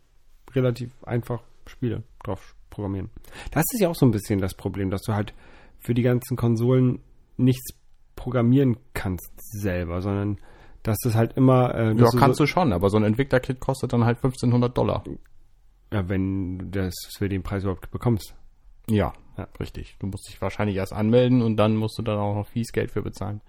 [0.54, 3.10] relativ einfach Spiele drauf programmieren.
[3.50, 5.34] Das ist ja auch so ein bisschen das Problem, dass du halt
[5.80, 7.00] für die ganzen Konsolen
[7.36, 7.74] nichts
[8.16, 10.38] programmieren kannst selber, sondern
[10.82, 13.60] dass das halt immer äh, Ja, du kannst so, du schon, aber so ein Entwicklerkit
[13.60, 15.04] kostet dann halt 1500 Dollar.
[15.92, 18.34] ja, wenn du das für den Preis überhaupt bekommst.
[18.88, 19.48] Ja, Ja.
[19.60, 19.96] richtig.
[19.98, 22.90] Du musst dich wahrscheinlich erst anmelden und dann musst du dann auch noch fies Geld
[22.90, 23.40] für bezahlen.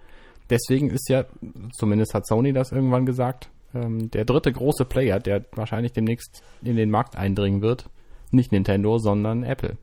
[0.50, 1.24] Deswegen ist ja,
[1.72, 6.76] zumindest hat Sony das irgendwann gesagt, ähm, der dritte große Player, der wahrscheinlich demnächst in
[6.76, 7.88] den Markt eindringen wird,
[8.30, 9.76] nicht Nintendo, sondern Apple.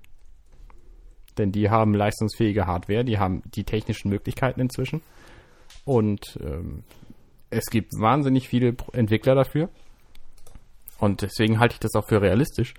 [1.38, 5.02] Denn die haben leistungsfähige Hardware, die haben die technischen Möglichkeiten inzwischen.
[5.84, 6.84] Und ähm,
[7.50, 9.70] es gibt wahnsinnig viele Entwickler dafür.
[11.00, 12.74] Und deswegen halte ich das auch für realistisch,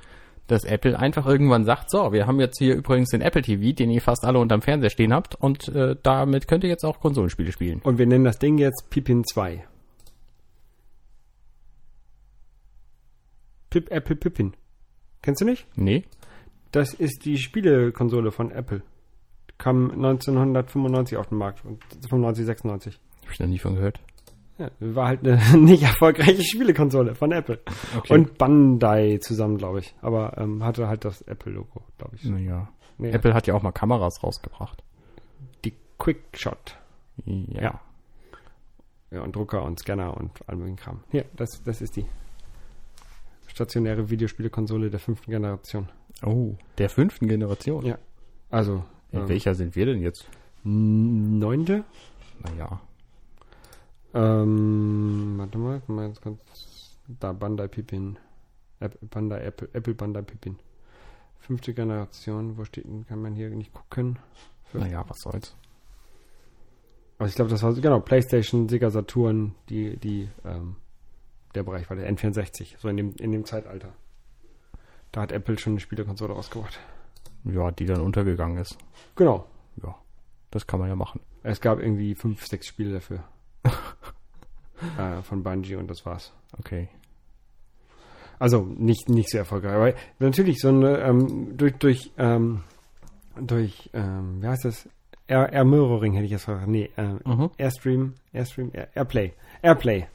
[0.47, 3.91] dass Apple einfach irgendwann sagt, so, wir haben jetzt hier übrigens den Apple TV, den
[3.91, 7.53] ihr fast alle unterm Fernseher stehen habt und äh, damit könnt ihr jetzt auch Konsolenspiele
[7.53, 7.81] spielen.
[7.83, 9.65] Und wir nennen das Ding jetzt Pippin 2.
[13.71, 14.55] Pip, Apple Pippin.
[15.23, 15.67] Kennst du nicht?
[15.77, 16.05] Nee?
[16.73, 18.83] Das ist die Spielekonsole von Apple.
[19.59, 23.01] Kam 1995 auf den Markt und 95, 96.
[23.23, 24.01] Hab ich noch nie von gehört.
[24.59, 27.61] Ja, war halt eine nicht erfolgreiche Spielekonsole von Apple.
[27.97, 28.15] Okay.
[28.15, 29.95] Und Bandai zusammen, glaube ich.
[30.01, 32.25] Aber ähm, hatte halt das Apple-Logo, glaube ich.
[32.25, 32.69] Naja.
[32.99, 34.83] Nee, Apple hat ja auch mal Kameras rausgebracht.
[35.65, 36.79] Die Quickshot.
[37.25, 37.63] Ja.
[37.63, 37.81] Ja.
[39.11, 41.01] Ja, und Drucker und Scanner und all möglichen Kram.
[41.11, 42.07] Hier, das, das ist die
[43.61, 45.89] stationäre Videospielekonsole der fünften Generation.
[46.23, 47.87] Oh, der fünften Generation.
[47.87, 47.97] Ja.
[48.51, 50.29] Also, In ähm, welcher sind wir denn jetzt?
[50.63, 51.85] neunte?
[52.45, 52.81] Naja.
[54.13, 56.39] Ähm, warte mal, mal jetzt ganz,
[57.09, 58.19] da Bandai Pippin.
[58.81, 60.59] App, Bandai Apple, Apple Bandai Pippin.
[61.39, 64.19] Fünfte Generation, wo steht denn, kann man hier nicht gucken.
[64.65, 65.57] Für- Naja, was soll's.
[67.19, 70.77] Also ich glaube, das war, genau, Playstation, Sega Saturn, die, die, ähm,
[71.57, 73.93] der Bereich war der N64, so in dem, in dem Zeitalter.
[75.13, 76.79] Da hat Apple schon eine Spielekonsole rausgebracht.
[77.45, 78.77] Ja, die dann untergegangen ist.
[79.15, 79.47] Genau.
[79.83, 79.95] Ja,
[80.51, 81.21] das kann man ja machen.
[81.43, 83.25] Es gab irgendwie fünf, sechs Spiele dafür.
[84.99, 86.33] äh, von Bungie und das war's.
[86.59, 86.89] Okay.
[88.39, 89.73] Also nicht, nicht sehr erfolgreich.
[89.75, 92.65] Aber natürlich so eine, ähm, durch, durch, ähm,
[93.41, 94.89] durch, ähm, wie heißt das?
[95.29, 96.69] Air, Air Mirroring hätte ich jetzt gesagt.
[96.69, 97.51] Nee, äh, Mhm.
[97.57, 99.33] Airstream, Airstream, Air, Airplay.
[99.63, 100.07] Airplay.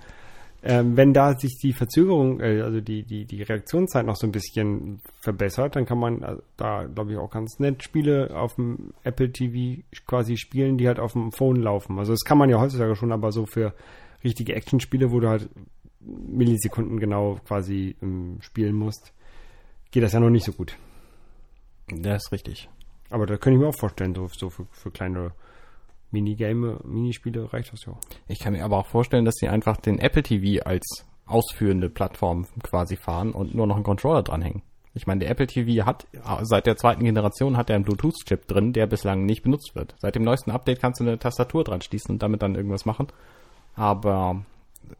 [0.64, 4.32] Ähm, wenn da sich die Verzögerung, äh, also die, die, die Reaktionszeit noch so ein
[4.32, 8.94] bisschen verbessert, dann kann man äh, da, glaube ich, auch ganz nett Spiele auf dem
[9.04, 11.98] Apple TV quasi spielen, die halt auf dem Phone laufen.
[11.98, 13.74] Also das kann man ja heutzutage schon, aber so für
[14.24, 15.50] richtige Actionspiele, wo du halt
[16.00, 19.14] Millisekunden genau quasi ähm, spielen musst,
[19.90, 20.78] geht das ja noch nicht so gut.
[21.88, 22.70] Das ist richtig.
[23.10, 25.34] Aber da könnte ich mir auch vorstellen, so, so für, für kleine
[26.12, 27.94] Minigame, Minispiele reicht das ja.
[28.28, 32.46] Ich kann mir aber auch vorstellen, dass sie einfach den Apple TV als ausführende Plattform
[32.64, 34.62] quasi fahren und nur noch einen Controller dranhängen.
[34.94, 36.06] Ich meine, der Apple TV hat
[36.42, 39.96] seit der zweiten Generation hat er einen Bluetooth-Chip drin, der bislang nicht benutzt wird.
[40.00, 43.08] Seit dem neuesten Update kannst du eine Tastatur dran schließen und damit dann irgendwas machen.
[43.74, 44.44] Aber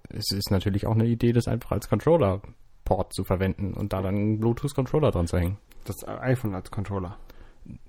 [0.08, 4.16] es ist natürlich auch eine Idee, das einfach als Controller-Port zu verwenden und da dann
[4.16, 5.58] einen Bluetooth-Controller dran zu hängen.
[5.84, 7.18] Das iPhone als Controller.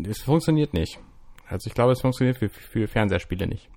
[0.03, 0.99] Es funktioniert nicht.
[1.53, 3.69] Also ich glaube, es funktioniert für, für Fernsehspiele nicht.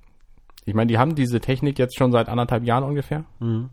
[0.65, 3.25] Ich meine, die haben diese Technik jetzt schon seit anderthalb Jahren ungefähr.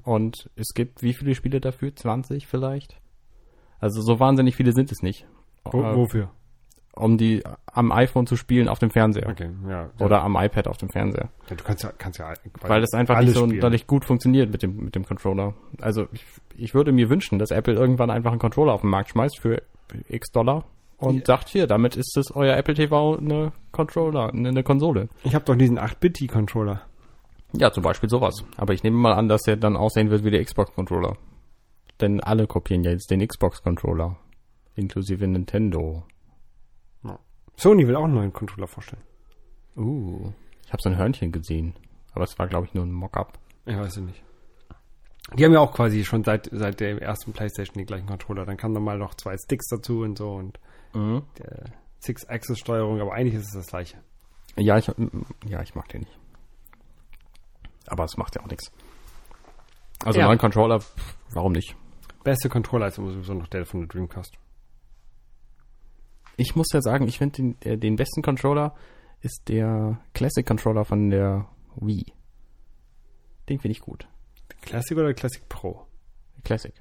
[0.03, 1.95] Und es gibt wie viele Spiele dafür?
[1.95, 3.01] 20 vielleicht?
[3.81, 5.27] Also so wahnsinnig viele sind es nicht.
[5.65, 6.31] Wo, Äh, wofür?
[6.95, 9.29] Um die am iPhone zu spielen auf dem Fernseher.
[9.31, 9.91] Okay, ja.
[9.99, 11.31] Oder am iPad auf dem Fernseher.
[11.49, 14.63] ja, du kannst ja, kannst ja Weil das einfach nicht so dadurch gut funktioniert mit
[14.63, 15.55] dem, mit dem Controller.
[15.81, 19.09] Also ich, ich würde mir wünschen, dass Apple irgendwann einfach einen Controller auf den Markt
[19.09, 19.63] schmeißt für
[20.09, 20.67] x Dollar
[21.03, 21.25] und Ja.
[21.27, 25.09] sagt, hier, damit ist es euer Apple TV eine Controller, eine, Konsole.
[25.25, 26.83] Ich habe doch diesen 8-Bit-Controller.
[27.55, 28.45] Ja, zum Beispiel sowas.
[28.57, 31.17] Aber ich nehme mal an, dass der dann aussehen wird wie der Xbox-Controller.
[32.01, 34.17] Denn alle kopieren ja jetzt den Xbox-Controller.
[34.75, 36.05] Inklusive Nintendo.
[37.57, 39.03] Sony will auch einen neuen Controller vorstellen.
[39.77, 40.33] Uh.
[40.65, 41.75] Ich habe so ein Hörnchen gesehen.
[42.15, 43.39] Aber es war, glaube ich, nur ein Mock-up.
[43.67, 44.23] Ich weiß es nicht.
[45.37, 48.45] Die haben ja auch quasi schon seit, seit der ersten Playstation den gleichen Controller.
[48.45, 50.59] Dann kamen nochmal noch zwei Sticks dazu und so und
[50.95, 51.23] Mhm.
[51.39, 51.65] der
[52.01, 53.99] Six-Axis-Steuerung, aber eigentlich ist es das gleiche.
[54.57, 54.91] Ja, ich,
[55.47, 56.19] ja, ich mag den nicht.
[57.87, 58.71] Aber es macht ja auch nichts.
[60.05, 60.27] Also Ja.
[60.27, 61.77] neuen Controller, pff, warum nicht?
[62.25, 64.37] Beste Controller ist sowieso noch der von der Dreamcast.
[66.37, 68.75] Ich muss ja sagen, ich finde den, der- den besten Controller
[69.21, 72.13] ist der Classic Controller von der Wii.
[73.49, 74.09] Den finde ich gut.
[74.63, 75.87] Classic oder Classic Pro?
[76.45, 76.73] Classic.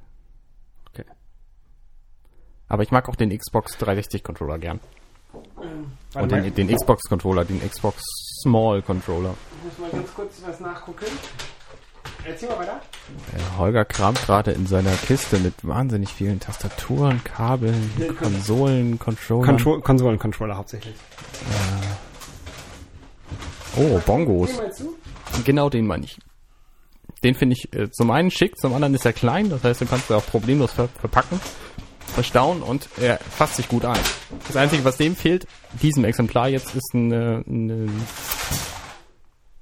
[2.72, 4.80] Aber ich mag auch den Xbox 360 Controller gern.
[6.14, 8.02] Warte Und den, den Xbox Controller, den Xbox
[8.44, 9.34] Small Controller.
[9.60, 11.06] ich muss mal ganz kurz was nachgucken.
[12.26, 12.80] Erzähl mal weiter.
[13.36, 19.00] Der Holger kramt gerade in seiner Kiste mit wahnsinnig vielen Tastaturen, Kabeln, Nee, Kon- Konsolen,
[19.00, 19.46] Controllern.
[19.48, 20.96] Control Konsolen-Controller hauptsächlich.
[23.78, 24.50] oh, Bongos.
[24.74, 24.96] zu.
[25.46, 26.18] Genau den meine ich.
[27.24, 29.86] Den finde ich äh, zum einen schick, zum anderen ist er klein, das heißt, du
[29.86, 31.40] kannst ihn auch problemlos ver verpacken,
[32.12, 34.00] verstauen und er fasst sich gut ein.
[34.48, 35.48] Das Einzige, was dem fehlt,
[35.82, 37.88] diesem Exemplar jetzt, ist eine, eine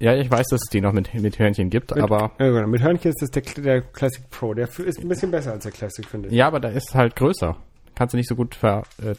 [0.02, 2.68] ja, ich weiß, dass es die noch mit, mit Hörnchen gibt, Mit, aber ja, genau.
[2.68, 4.54] mit Hörnchen ist das der, der Classic Pro.
[4.54, 6.36] Der ist ein bisschen besser als der Classic, finde ich.
[6.36, 7.58] ja, aber da ist halt größer.
[7.96, 9.14] Kannst du nicht so gut ver, äh,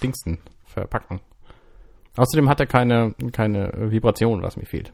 [0.64, 1.20] verpacken.
[2.16, 4.90] Außerdem hat er keine, keine äh, Vibration, was mir fehlt.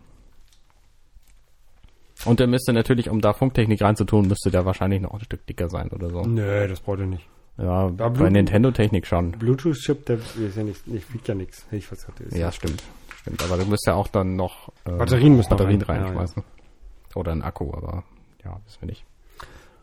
[2.25, 5.69] Und der müsste natürlich, um da Funktechnik reinzutun, müsste der wahrscheinlich noch ein Stück dicker
[5.69, 6.23] sein oder so.
[6.23, 7.29] Nö, das braucht er nicht.
[7.59, 9.33] Ja, bei Bluetooth- Nintendo-Technik schon.
[9.33, 11.67] Bluetooth-Chip, der ist ja nicht, nicht wiegt ja nichts.
[11.71, 12.83] Ich der ist Ja, stimmt.
[13.21, 15.97] Stimmt, aber du musst ja auch dann noch äh, Batterien müssen Batterien rein.
[16.01, 16.45] Ja, reinschmeißen.
[17.15, 18.05] Oder ein Akku, aber
[18.45, 19.05] ja, wissen wir nicht.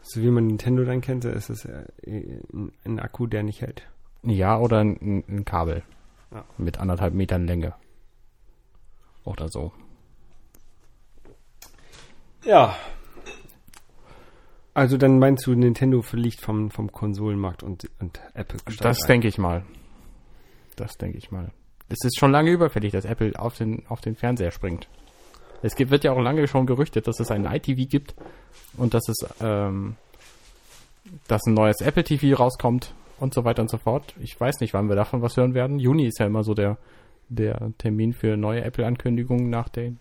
[0.04, 3.84] So wie man Nintendo dann kennt, ist es äh, ein, ein Akku, der nicht hält.
[4.22, 5.82] Ja, oder ein, ein Kabel.
[6.32, 6.46] Ja.
[6.58, 7.74] Mit anderthalb Metern Länge.
[9.24, 9.72] Oder so.
[12.46, 12.76] Ja.
[14.74, 19.38] Also dann meinst du, Nintendo verliegt vom, vom Konsolenmarkt und, und Apple Das denke ich
[19.38, 19.64] mal.
[20.76, 21.52] Das denke ich mal.
[21.90, 24.88] Es ist schon lange überfällig, dass Apple auf den, auf den Fernseher springt.
[25.62, 28.16] Es gibt, wird ja auch lange schon gerüchtet, dass es ein iTV gibt
[28.78, 29.96] und dass es, ähm,
[31.28, 34.16] dass ein neues Apple TV rauskommt und so weiter und so fort.
[34.20, 35.78] Ich weiß nicht, wann wir davon was hören werden.
[35.78, 36.78] Juni ist ja immer so der,
[37.30, 40.00] der Termin für neue Apple-Ankündigungen nach den.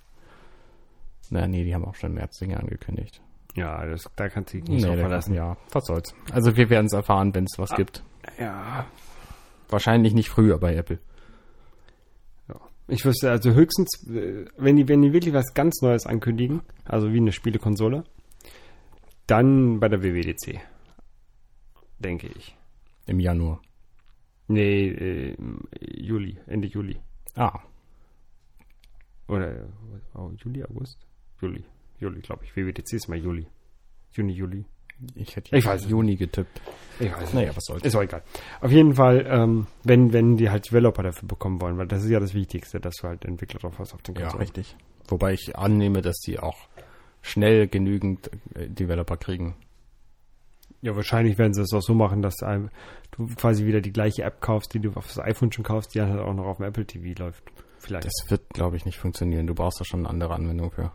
[1.30, 3.20] Na, nee, die haben auch schon im März Dinge angekündigt.
[3.54, 5.34] Ja, das, da kannst du dich nicht Nee, verlassen.
[5.34, 6.14] Ja, was soll's.
[6.32, 7.76] Also wir werden es erfahren, wenn es was Ah.
[7.76, 8.02] gibt.
[8.38, 8.86] Ja.
[9.68, 10.98] Wahrscheinlich nicht früher bei Apple.
[12.48, 12.56] ja.
[12.88, 17.12] Ich wüsste also höchstens, äh, wenn die, wenn die wirklich was ganz Neues ankündigen, also
[17.12, 18.04] wie eine Spielekonsole,
[19.26, 20.60] dann bei der WWDC.
[21.98, 22.56] Denke ich.
[23.06, 23.60] Im Januar.
[24.48, 25.36] Nee, äh,
[25.80, 26.98] Juli, Ende Juli.
[27.36, 27.60] Ah,
[29.28, 29.66] Oder
[30.14, 30.98] oh, Juli, August?
[31.40, 31.64] Juli.
[32.02, 32.56] Juli, glaube ich.
[32.56, 33.46] WWDC ist mal Juli.
[34.12, 34.64] Juni, Juli.
[35.14, 36.60] Ich hätte Ich weiß Juni getippt.
[37.00, 37.82] Ich weiß Naja, was soll's.
[37.82, 38.22] Ist auch egal.
[38.60, 42.10] Auf jeden Fall, ähm, wenn, wenn die halt Developer dafür bekommen wollen, weil das ist
[42.10, 44.42] ja das Wichtigste, dass du halt Entwickler drauf hast auf den Ja, Konsolen.
[44.42, 44.76] richtig.
[45.08, 46.68] Wobei ich annehme, dass die auch
[47.22, 49.54] schnell genügend äh, Developer kriegen.
[50.82, 54.40] Ja, wahrscheinlich werden sie es auch so machen, dass du quasi wieder die gleiche App
[54.40, 56.66] kaufst, die du auf das iPhone schon kaufst, die dann halt auch noch auf dem
[56.66, 57.44] Apple TV läuft.
[57.78, 58.04] Vielleicht.
[58.04, 59.46] Das wird, glaube ich, nicht funktionieren.
[59.46, 60.92] Du brauchst da schon eine andere Anwendung für.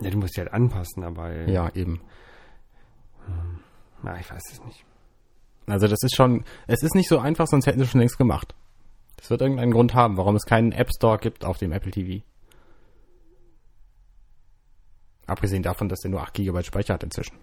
[0.00, 2.00] Ja, du musst die halt anpassen, aber äh, Ja, eben.
[4.02, 4.84] na, ich weiß es nicht.
[5.66, 8.54] Also das ist schon, es ist nicht so einfach, sonst hätten sie schon längst gemacht.
[9.16, 12.22] Das wird irgendeinen Grund haben, warum es keinen App Store gibt auf dem Apple TV.
[15.26, 17.36] Abgesehen davon, dass der nur 8 GB Speicher hat inzwischen.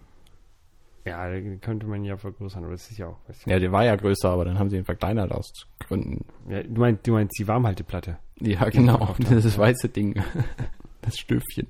[1.04, 3.18] Ja, den könnte man ja vergrößern, aber das ist ja auch.
[3.28, 3.46] Weiß ich.
[3.46, 6.24] Ja, der war ja größer, aber dann haben sie ihn verkleinert aus Gründen.
[6.48, 8.16] Ja, du meinst, du meinst die Warmhalteplatte.
[8.40, 9.14] Ja, genau.
[9.30, 10.22] Das weiße Ding.
[11.02, 11.66] Das Stöfchen.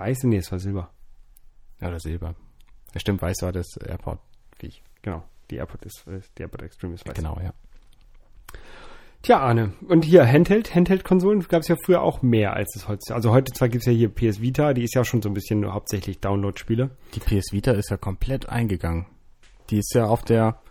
[0.00, 0.90] Weiße, nee, es war Silber.
[1.78, 2.34] Ja, oder Silber.
[2.94, 4.82] Ja, stimmt, weiß war das Airport-Viech.
[5.02, 5.22] Genau.
[5.50, 7.14] Die AirPod ist, äh, die AirPod Extreme ist weiß.
[7.14, 7.52] Genau, ja.
[9.20, 9.74] Tja, Arne.
[9.86, 13.14] Und hier, Handheld, Handheld-Konsolen gab es ja früher auch mehr als es heute.
[13.14, 15.34] Also heute zwar gibt es ja hier PS Vita, die ist ja schon so ein
[15.34, 16.96] bisschen nur hauptsächlich Download-Spiele.
[17.14, 19.04] Die PS Vita ist ja komplett eingegangen.
[19.68, 20.62] Die ist ja auf der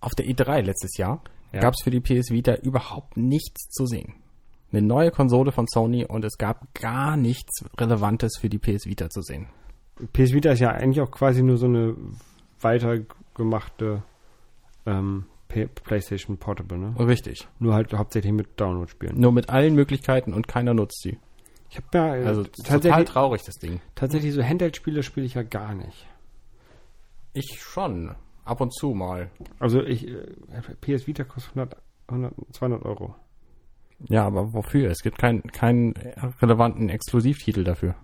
[0.00, 1.22] auf der E3 letztes Jahr.
[1.52, 1.60] Ja.
[1.60, 4.14] Gab es für die PS Vita überhaupt nichts zu sehen.
[4.70, 9.08] Eine neue Konsole von Sony und es gab gar nichts Relevantes für die PS Vita
[9.08, 9.46] zu sehen.
[10.12, 11.96] PS Vita ist ja eigentlich auch quasi nur so eine
[12.60, 14.02] weitergemachte
[14.86, 16.94] ähm, PlayStation Portable, ne?
[16.98, 17.48] Richtig.
[17.58, 19.18] Nur halt hauptsächlich mit Download-Spielen.
[19.18, 21.18] Nur mit allen Möglichkeiten und keiner nutzt sie.
[21.70, 23.80] Ich habe ja äh, Also total tatsächlich, traurig das Ding.
[23.94, 26.06] tatsächlich so Handheld-Spiele spiele ich ja gar nicht.
[27.32, 28.14] Ich schon.
[28.44, 29.30] Ab und zu mal.
[29.58, 30.26] Also ich, äh,
[30.80, 31.76] PS Vita kostet 100,
[32.08, 33.14] 100, 200 Euro.
[34.00, 34.90] Ja, aber wofür?
[34.90, 35.94] Es gibt keinen keinen
[36.40, 37.94] relevanten Exklusivtitel dafür.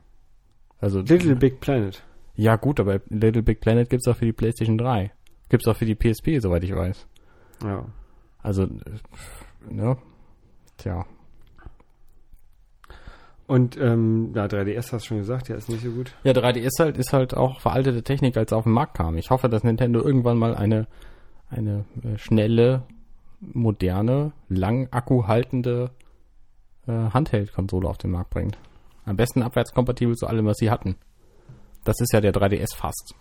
[0.80, 2.02] Also Little Big Planet.
[2.34, 5.12] Ja, gut, aber Little Big Planet gibt's auch für die PlayStation 3.
[5.48, 7.06] Gibt's auch für die PSP, soweit ich weiß.
[7.62, 7.86] Ja.
[8.42, 8.66] Also,
[9.70, 9.96] ne?
[10.76, 11.06] Tja.
[13.46, 16.14] Und ähm, ja, 3DS hast du schon gesagt, ja, ist nicht so gut.
[16.24, 19.18] Ja, 3DS halt ist halt auch veraltete Technik, als es auf den Markt kam.
[19.18, 20.86] Ich hoffe, dass Nintendo irgendwann mal eine,
[21.50, 22.82] eine äh, schnelle,
[23.52, 25.90] moderne, lang Akku haltende
[26.86, 28.58] äh, Handheld-Konsole auf den Markt bringt.
[29.04, 30.96] Am besten abwärtskompatibel zu allem, was sie hatten.
[31.84, 33.14] Das ist ja der 3DS fast.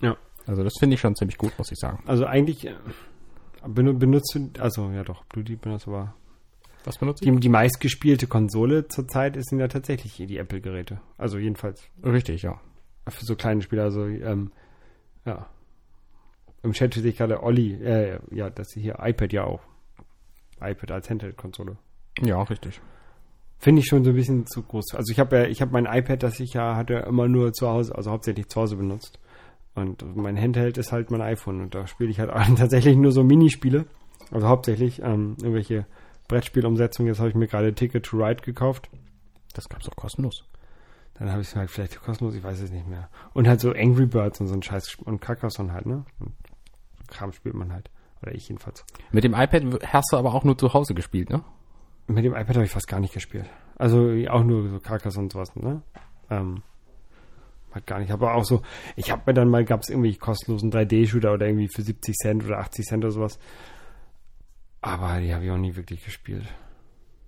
[0.00, 0.16] Ja.
[0.46, 2.02] Also das finde ich schon ziemlich gut, muss ich sagen.
[2.06, 2.74] Also eigentlich äh,
[3.66, 6.14] benu- benutzt du, also ja doch, du die benutzt aber
[6.84, 11.00] Was benutzt die, die meistgespielte Konsole zurzeit sind ja tatsächlich die Apple-Geräte.
[11.16, 12.60] Also jedenfalls Richtig, ja.
[13.08, 13.82] für so kleine Spiele.
[13.82, 14.52] Also ähm,
[15.24, 15.46] ja.
[16.64, 19.60] Im Chat sehe ich gerade Olli, äh, ja, das hier iPad ja auch.
[20.60, 21.76] iPad als Handheld-Konsole.
[22.22, 22.80] Ja, richtig.
[23.58, 24.94] Finde ich schon so ein bisschen zu groß.
[24.94, 27.68] Also ich habe ja, ich habe mein iPad, das ich ja hatte, immer nur zu
[27.68, 29.18] Hause, also hauptsächlich zu Hause benutzt.
[29.74, 33.22] Und mein Handheld ist halt mein iPhone und da spiele ich halt tatsächlich nur so
[33.22, 33.84] Minispiele.
[34.30, 35.86] Also hauptsächlich ähm, irgendwelche
[36.28, 37.12] Brettspielumsetzungen.
[37.12, 38.88] Jetzt habe ich mir gerade Ticket to Ride gekauft.
[39.52, 40.44] Das gab's auch kostenlos.
[41.14, 43.08] Dann habe ich es halt vielleicht kostenlos, ich weiß es nicht mehr.
[43.34, 46.04] Und halt so Angry Birds und so ein Scheiß und Carcassonne halt, ne?
[46.18, 46.32] Und
[47.08, 47.90] Kram spielt man halt.
[48.22, 48.84] Oder ich jedenfalls.
[49.12, 51.42] Mit dem iPad hast du aber auch nur zu Hause gespielt, ne?
[52.06, 53.46] Mit dem iPad habe ich fast gar nicht gespielt.
[53.76, 55.82] Also auch nur so Carcassonne und sowas, ne?
[56.30, 56.62] Ähm,
[57.74, 58.12] halt gar nicht.
[58.12, 58.62] Aber auch so,
[58.96, 62.44] ich habe mir dann mal, gab es irgendwie kostenlosen 3D-Shooter oder irgendwie für 70 Cent
[62.44, 63.38] oder 80 Cent oder sowas.
[64.80, 66.44] Aber die habe ich auch nie wirklich gespielt.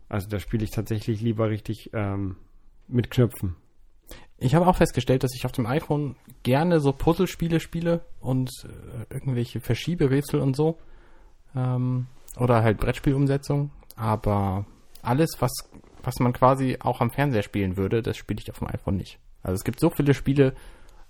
[0.08, 2.36] Also da spiele ich tatsächlich lieber richtig ähm,
[2.86, 3.56] mit Knöpfen.
[4.38, 9.12] Ich habe auch festgestellt, dass ich auf dem iPhone gerne so Puzzlespiele spiele und äh,
[9.14, 10.76] irgendwelche Verschieberätsel und so.
[11.54, 12.06] Ähm,
[12.38, 13.70] oder halt Brettspielumsetzung.
[13.96, 14.66] Aber
[15.02, 15.52] alles, was,
[16.02, 19.18] was man quasi auch am Fernseher spielen würde, das spiele ich auf dem iPhone nicht.
[19.42, 20.54] Also es gibt so viele Spiele,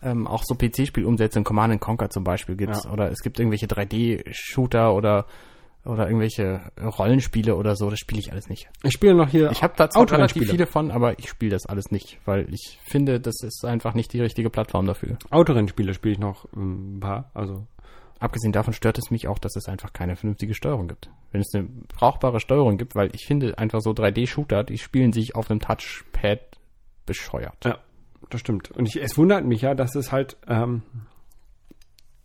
[0.03, 2.93] ähm, auch so PC-Spielumsetzungen, Command and Conquer zum Beispiel gibt's, Ja.
[2.93, 5.27] oder es gibt irgendwelche 3D-Shooter oder
[5.87, 8.69] oder irgendwelche Rollenspiele oder so, das spiele ich alles nicht.
[8.83, 11.67] Ich spiele noch hier Ich habe da zwar relativ viele von, aber ich spiele das
[11.67, 15.19] alles nicht, weil ich finde, das ist einfach nicht die richtige Plattform dafür.
[15.31, 17.31] Autorennspiele spiele ich noch ein paar.
[17.35, 17.67] Also
[18.19, 21.11] Abgesehen davon stört es mich auch, dass es einfach keine vernünftige Steuerung gibt.
[21.33, 25.35] Wenn es eine brauchbare Steuerung gibt, weil ich finde einfach so 3D-Shooter, die spielen sich
[25.35, 26.41] auf einem Touchpad
[27.05, 27.65] bescheuert.
[27.65, 27.79] Ja,
[28.31, 28.71] das stimmt.
[28.71, 30.83] Und ich, es wundert mich ja, dass es halt, ähm,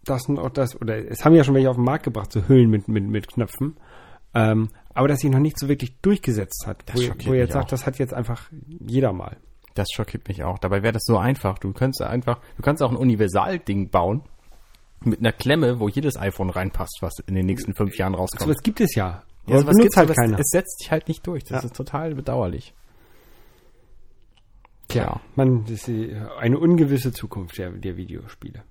[0.06, 2.48] das und auch das, oder es haben ja schon welche auf den Markt gebracht, so
[2.48, 3.78] Hüllen mit, mit, mit Knöpfen,
[4.34, 6.84] ähm, aber dass sich noch nicht so wirklich durchgesetzt hat.
[6.88, 7.70] Das wo, wo ihr jetzt sagt, auch.
[7.70, 8.50] das hat jetzt einfach
[8.80, 9.38] jeder mal.
[9.76, 10.60] Das schockiert mich auch.
[10.60, 11.58] Dabei wäre das so einfach.
[11.60, 14.22] Du könntest einfach, du kannst auch ein Universalding bauen
[15.04, 18.50] mit einer Klemme, wo jedes iPhone reinpasst, was in den nächsten fünf Jahren So rauskommt.
[18.50, 19.24] was gibt es ja.
[19.48, 20.40] Ja, Aber sowas benutzt halt es, keiner.
[20.40, 21.44] es setzt sich halt nicht durch.
[21.46, 21.68] Das Ja.
[21.70, 22.74] ist total bedauerlich.
[24.88, 25.22] Tja.
[25.36, 28.64] Man, das ist eine ungewisse Zukunft der, der Videospiele.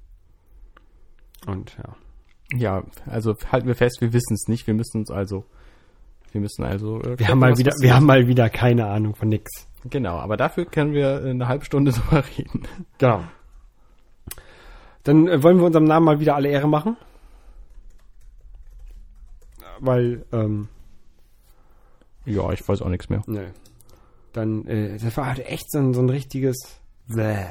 [1.46, 1.96] Und ja.
[2.58, 4.66] Ja, also halten wir fest, wir wissen es nicht.
[4.66, 5.44] Wir müssen uns also,
[6.32, 6.98] wir müssen also.
[7.00, 9.50] äh, Wir gucken, haben mal wieder, wir haben mal wieder keine Ahnung von nix.
[9.88, 12.66] Genau, aber dafür können wir eine halbe Stunde drüber reden.
[12.98, 13.22] Genau.
[15.04, 16.96] Dann äh, wollen wir unserem Namen mal wieder alle Ehre machen.
[19.78, 20.68] Weil, ähm,
[22.26, 23.22] Ja, ich weiß auch nichts mehr.
[23.26, 23.52] ne.
[24.32, 27.46] Dann, äh, das war halt echt so ein, so ein richtiges Bäh.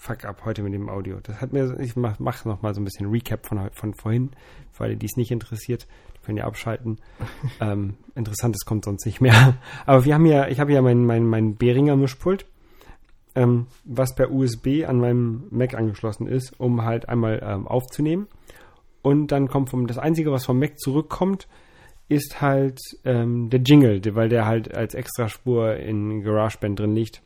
[0.00, 1.18] Fuck up heute mit dem Audio.
[1.20, 4.30] Das hat mir, ich mach, mach noch mal so ein bisschen Recap von, von vorhin,
[4.70, 7.00] für alle, die es nicht interessiert, die können ja abschalten.
[7.60, 9.58] ähm, Interessantes kommt sonst nicht mehr.
[9.86, 12.46] Aber wir haben ja, ich habe ja mein, mein, mein Behringer Mischpult,
[13.34, 18.28] ähm, was per USB an meinem Mac angeschlossen ist, um halt einmal ähm, aufzunehmen.
[19.02, 21.48] Und dann kommt vom, das Einzige, was vom Mac zurückkommt,
[22.08, 27.20] ist halt ähm, der Jingle, weil der halt als Extraspur in GarageBand drin liegt,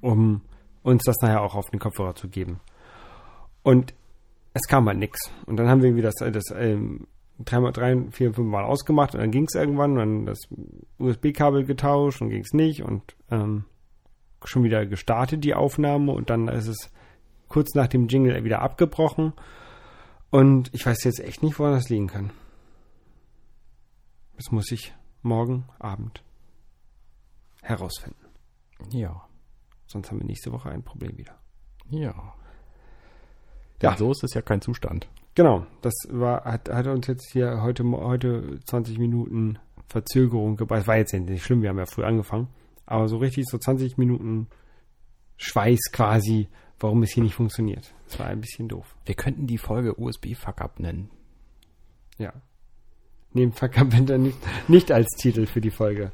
[0.00, 0.42] um
[0.82, 2.60] uns das nachher auch auf den Kopfhörer zu geben.
[3.62, 3.94] Und
[4.54, 5.18] es kam halt nix.
[5.46, 7.06] Und dann haben wir irgendwie das, das ähm,
[7.38, 10.40] dreimal, drei, vier, fünf Mal ausgemacht und dann ging es irgendwann und dann das
[10.98, 13.64] USB-Kabel getauscht und ging es nicht und ähm,
[14.44, 16.90] schon wieder gestartet, die Aufnahme, und dann ist es
[17.48, 19.32] kurz nach dem Jingle wieder abgebrochen.
[20.30, 22.30] Und ich weiß jetzt echt nicht, woran das liegen kann.
[24.36, 26.22] Das muss ich morgen Abend
[27.62, 28.24] herausfinden.
[28.90, 29.28] Ja.
[29.90, 31.36] Sonst haben wir nächste Woche ein Problem wieder.
[31.88, 32.14] Ja.
[33.82, 33.96] Ja.
[33.96, 35.08] So ist es ja kein Zustand.
[35.34, 40.82] Genau, das war, hat, hat uns jetzt hier heute, heute 20 Minuten Verzögerung gebracht.
[40.82, 42.46] Es war jetzt nicht schlimm, wir haben ja früh angefangen.
[42.86, 44.46] Aber so richtig so 20 Minuten
[45.38, 47.92] Schweiß quasi, warum es hier nicht funktioniert.
[48.06, 48.94] Das war ein bisschen doof.
[49.06, 51.10] Wir könnten die Folge USB Fuck Up nennen.
[52.16, 52.32] Ja.
[53.32, 54.38] Nehmen Verkabender nicht,
[54.68, 56.12] nicht als Titel für die Folge.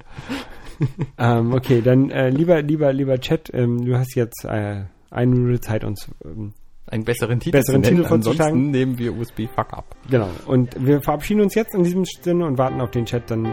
[1.18, 5.61] ähm, okay, dann äh, lieber, lieber, lieber Chat, ähm, du hast jetzt äh, eine Minute
[5.61, 6.53] Zeit, uns ähm,
[6.87, 8.03] Einen besseren Titel Besseren zu nennen.
[8.03, 8.53] Titel vorzuschlagen.
[8.53, 9.97] Ansonsten nehmen wir USB Fuck Up.
[10.11, 10.29] Genau.
[10.47, 13.51] Und wir verabschieden uns jetzt in diesem Sinne und warten auf den Chat, dann äh,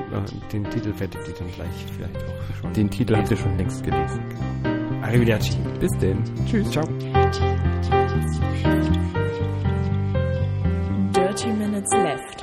[0.51, 2.73] den Titel fertig, die dann gleich vielleicht auch schon.
[2.73, 4.19] Den Titel habt ihr schon längst gelesen.
[5.01, 5.57] Arrivederci.
[5.79, 6.23] Bis denn.
[6.45, 6.71] Tschüss.
[6.71, 6.83] Ciao.
[11.13, 12.42] Dirty Minutes Left.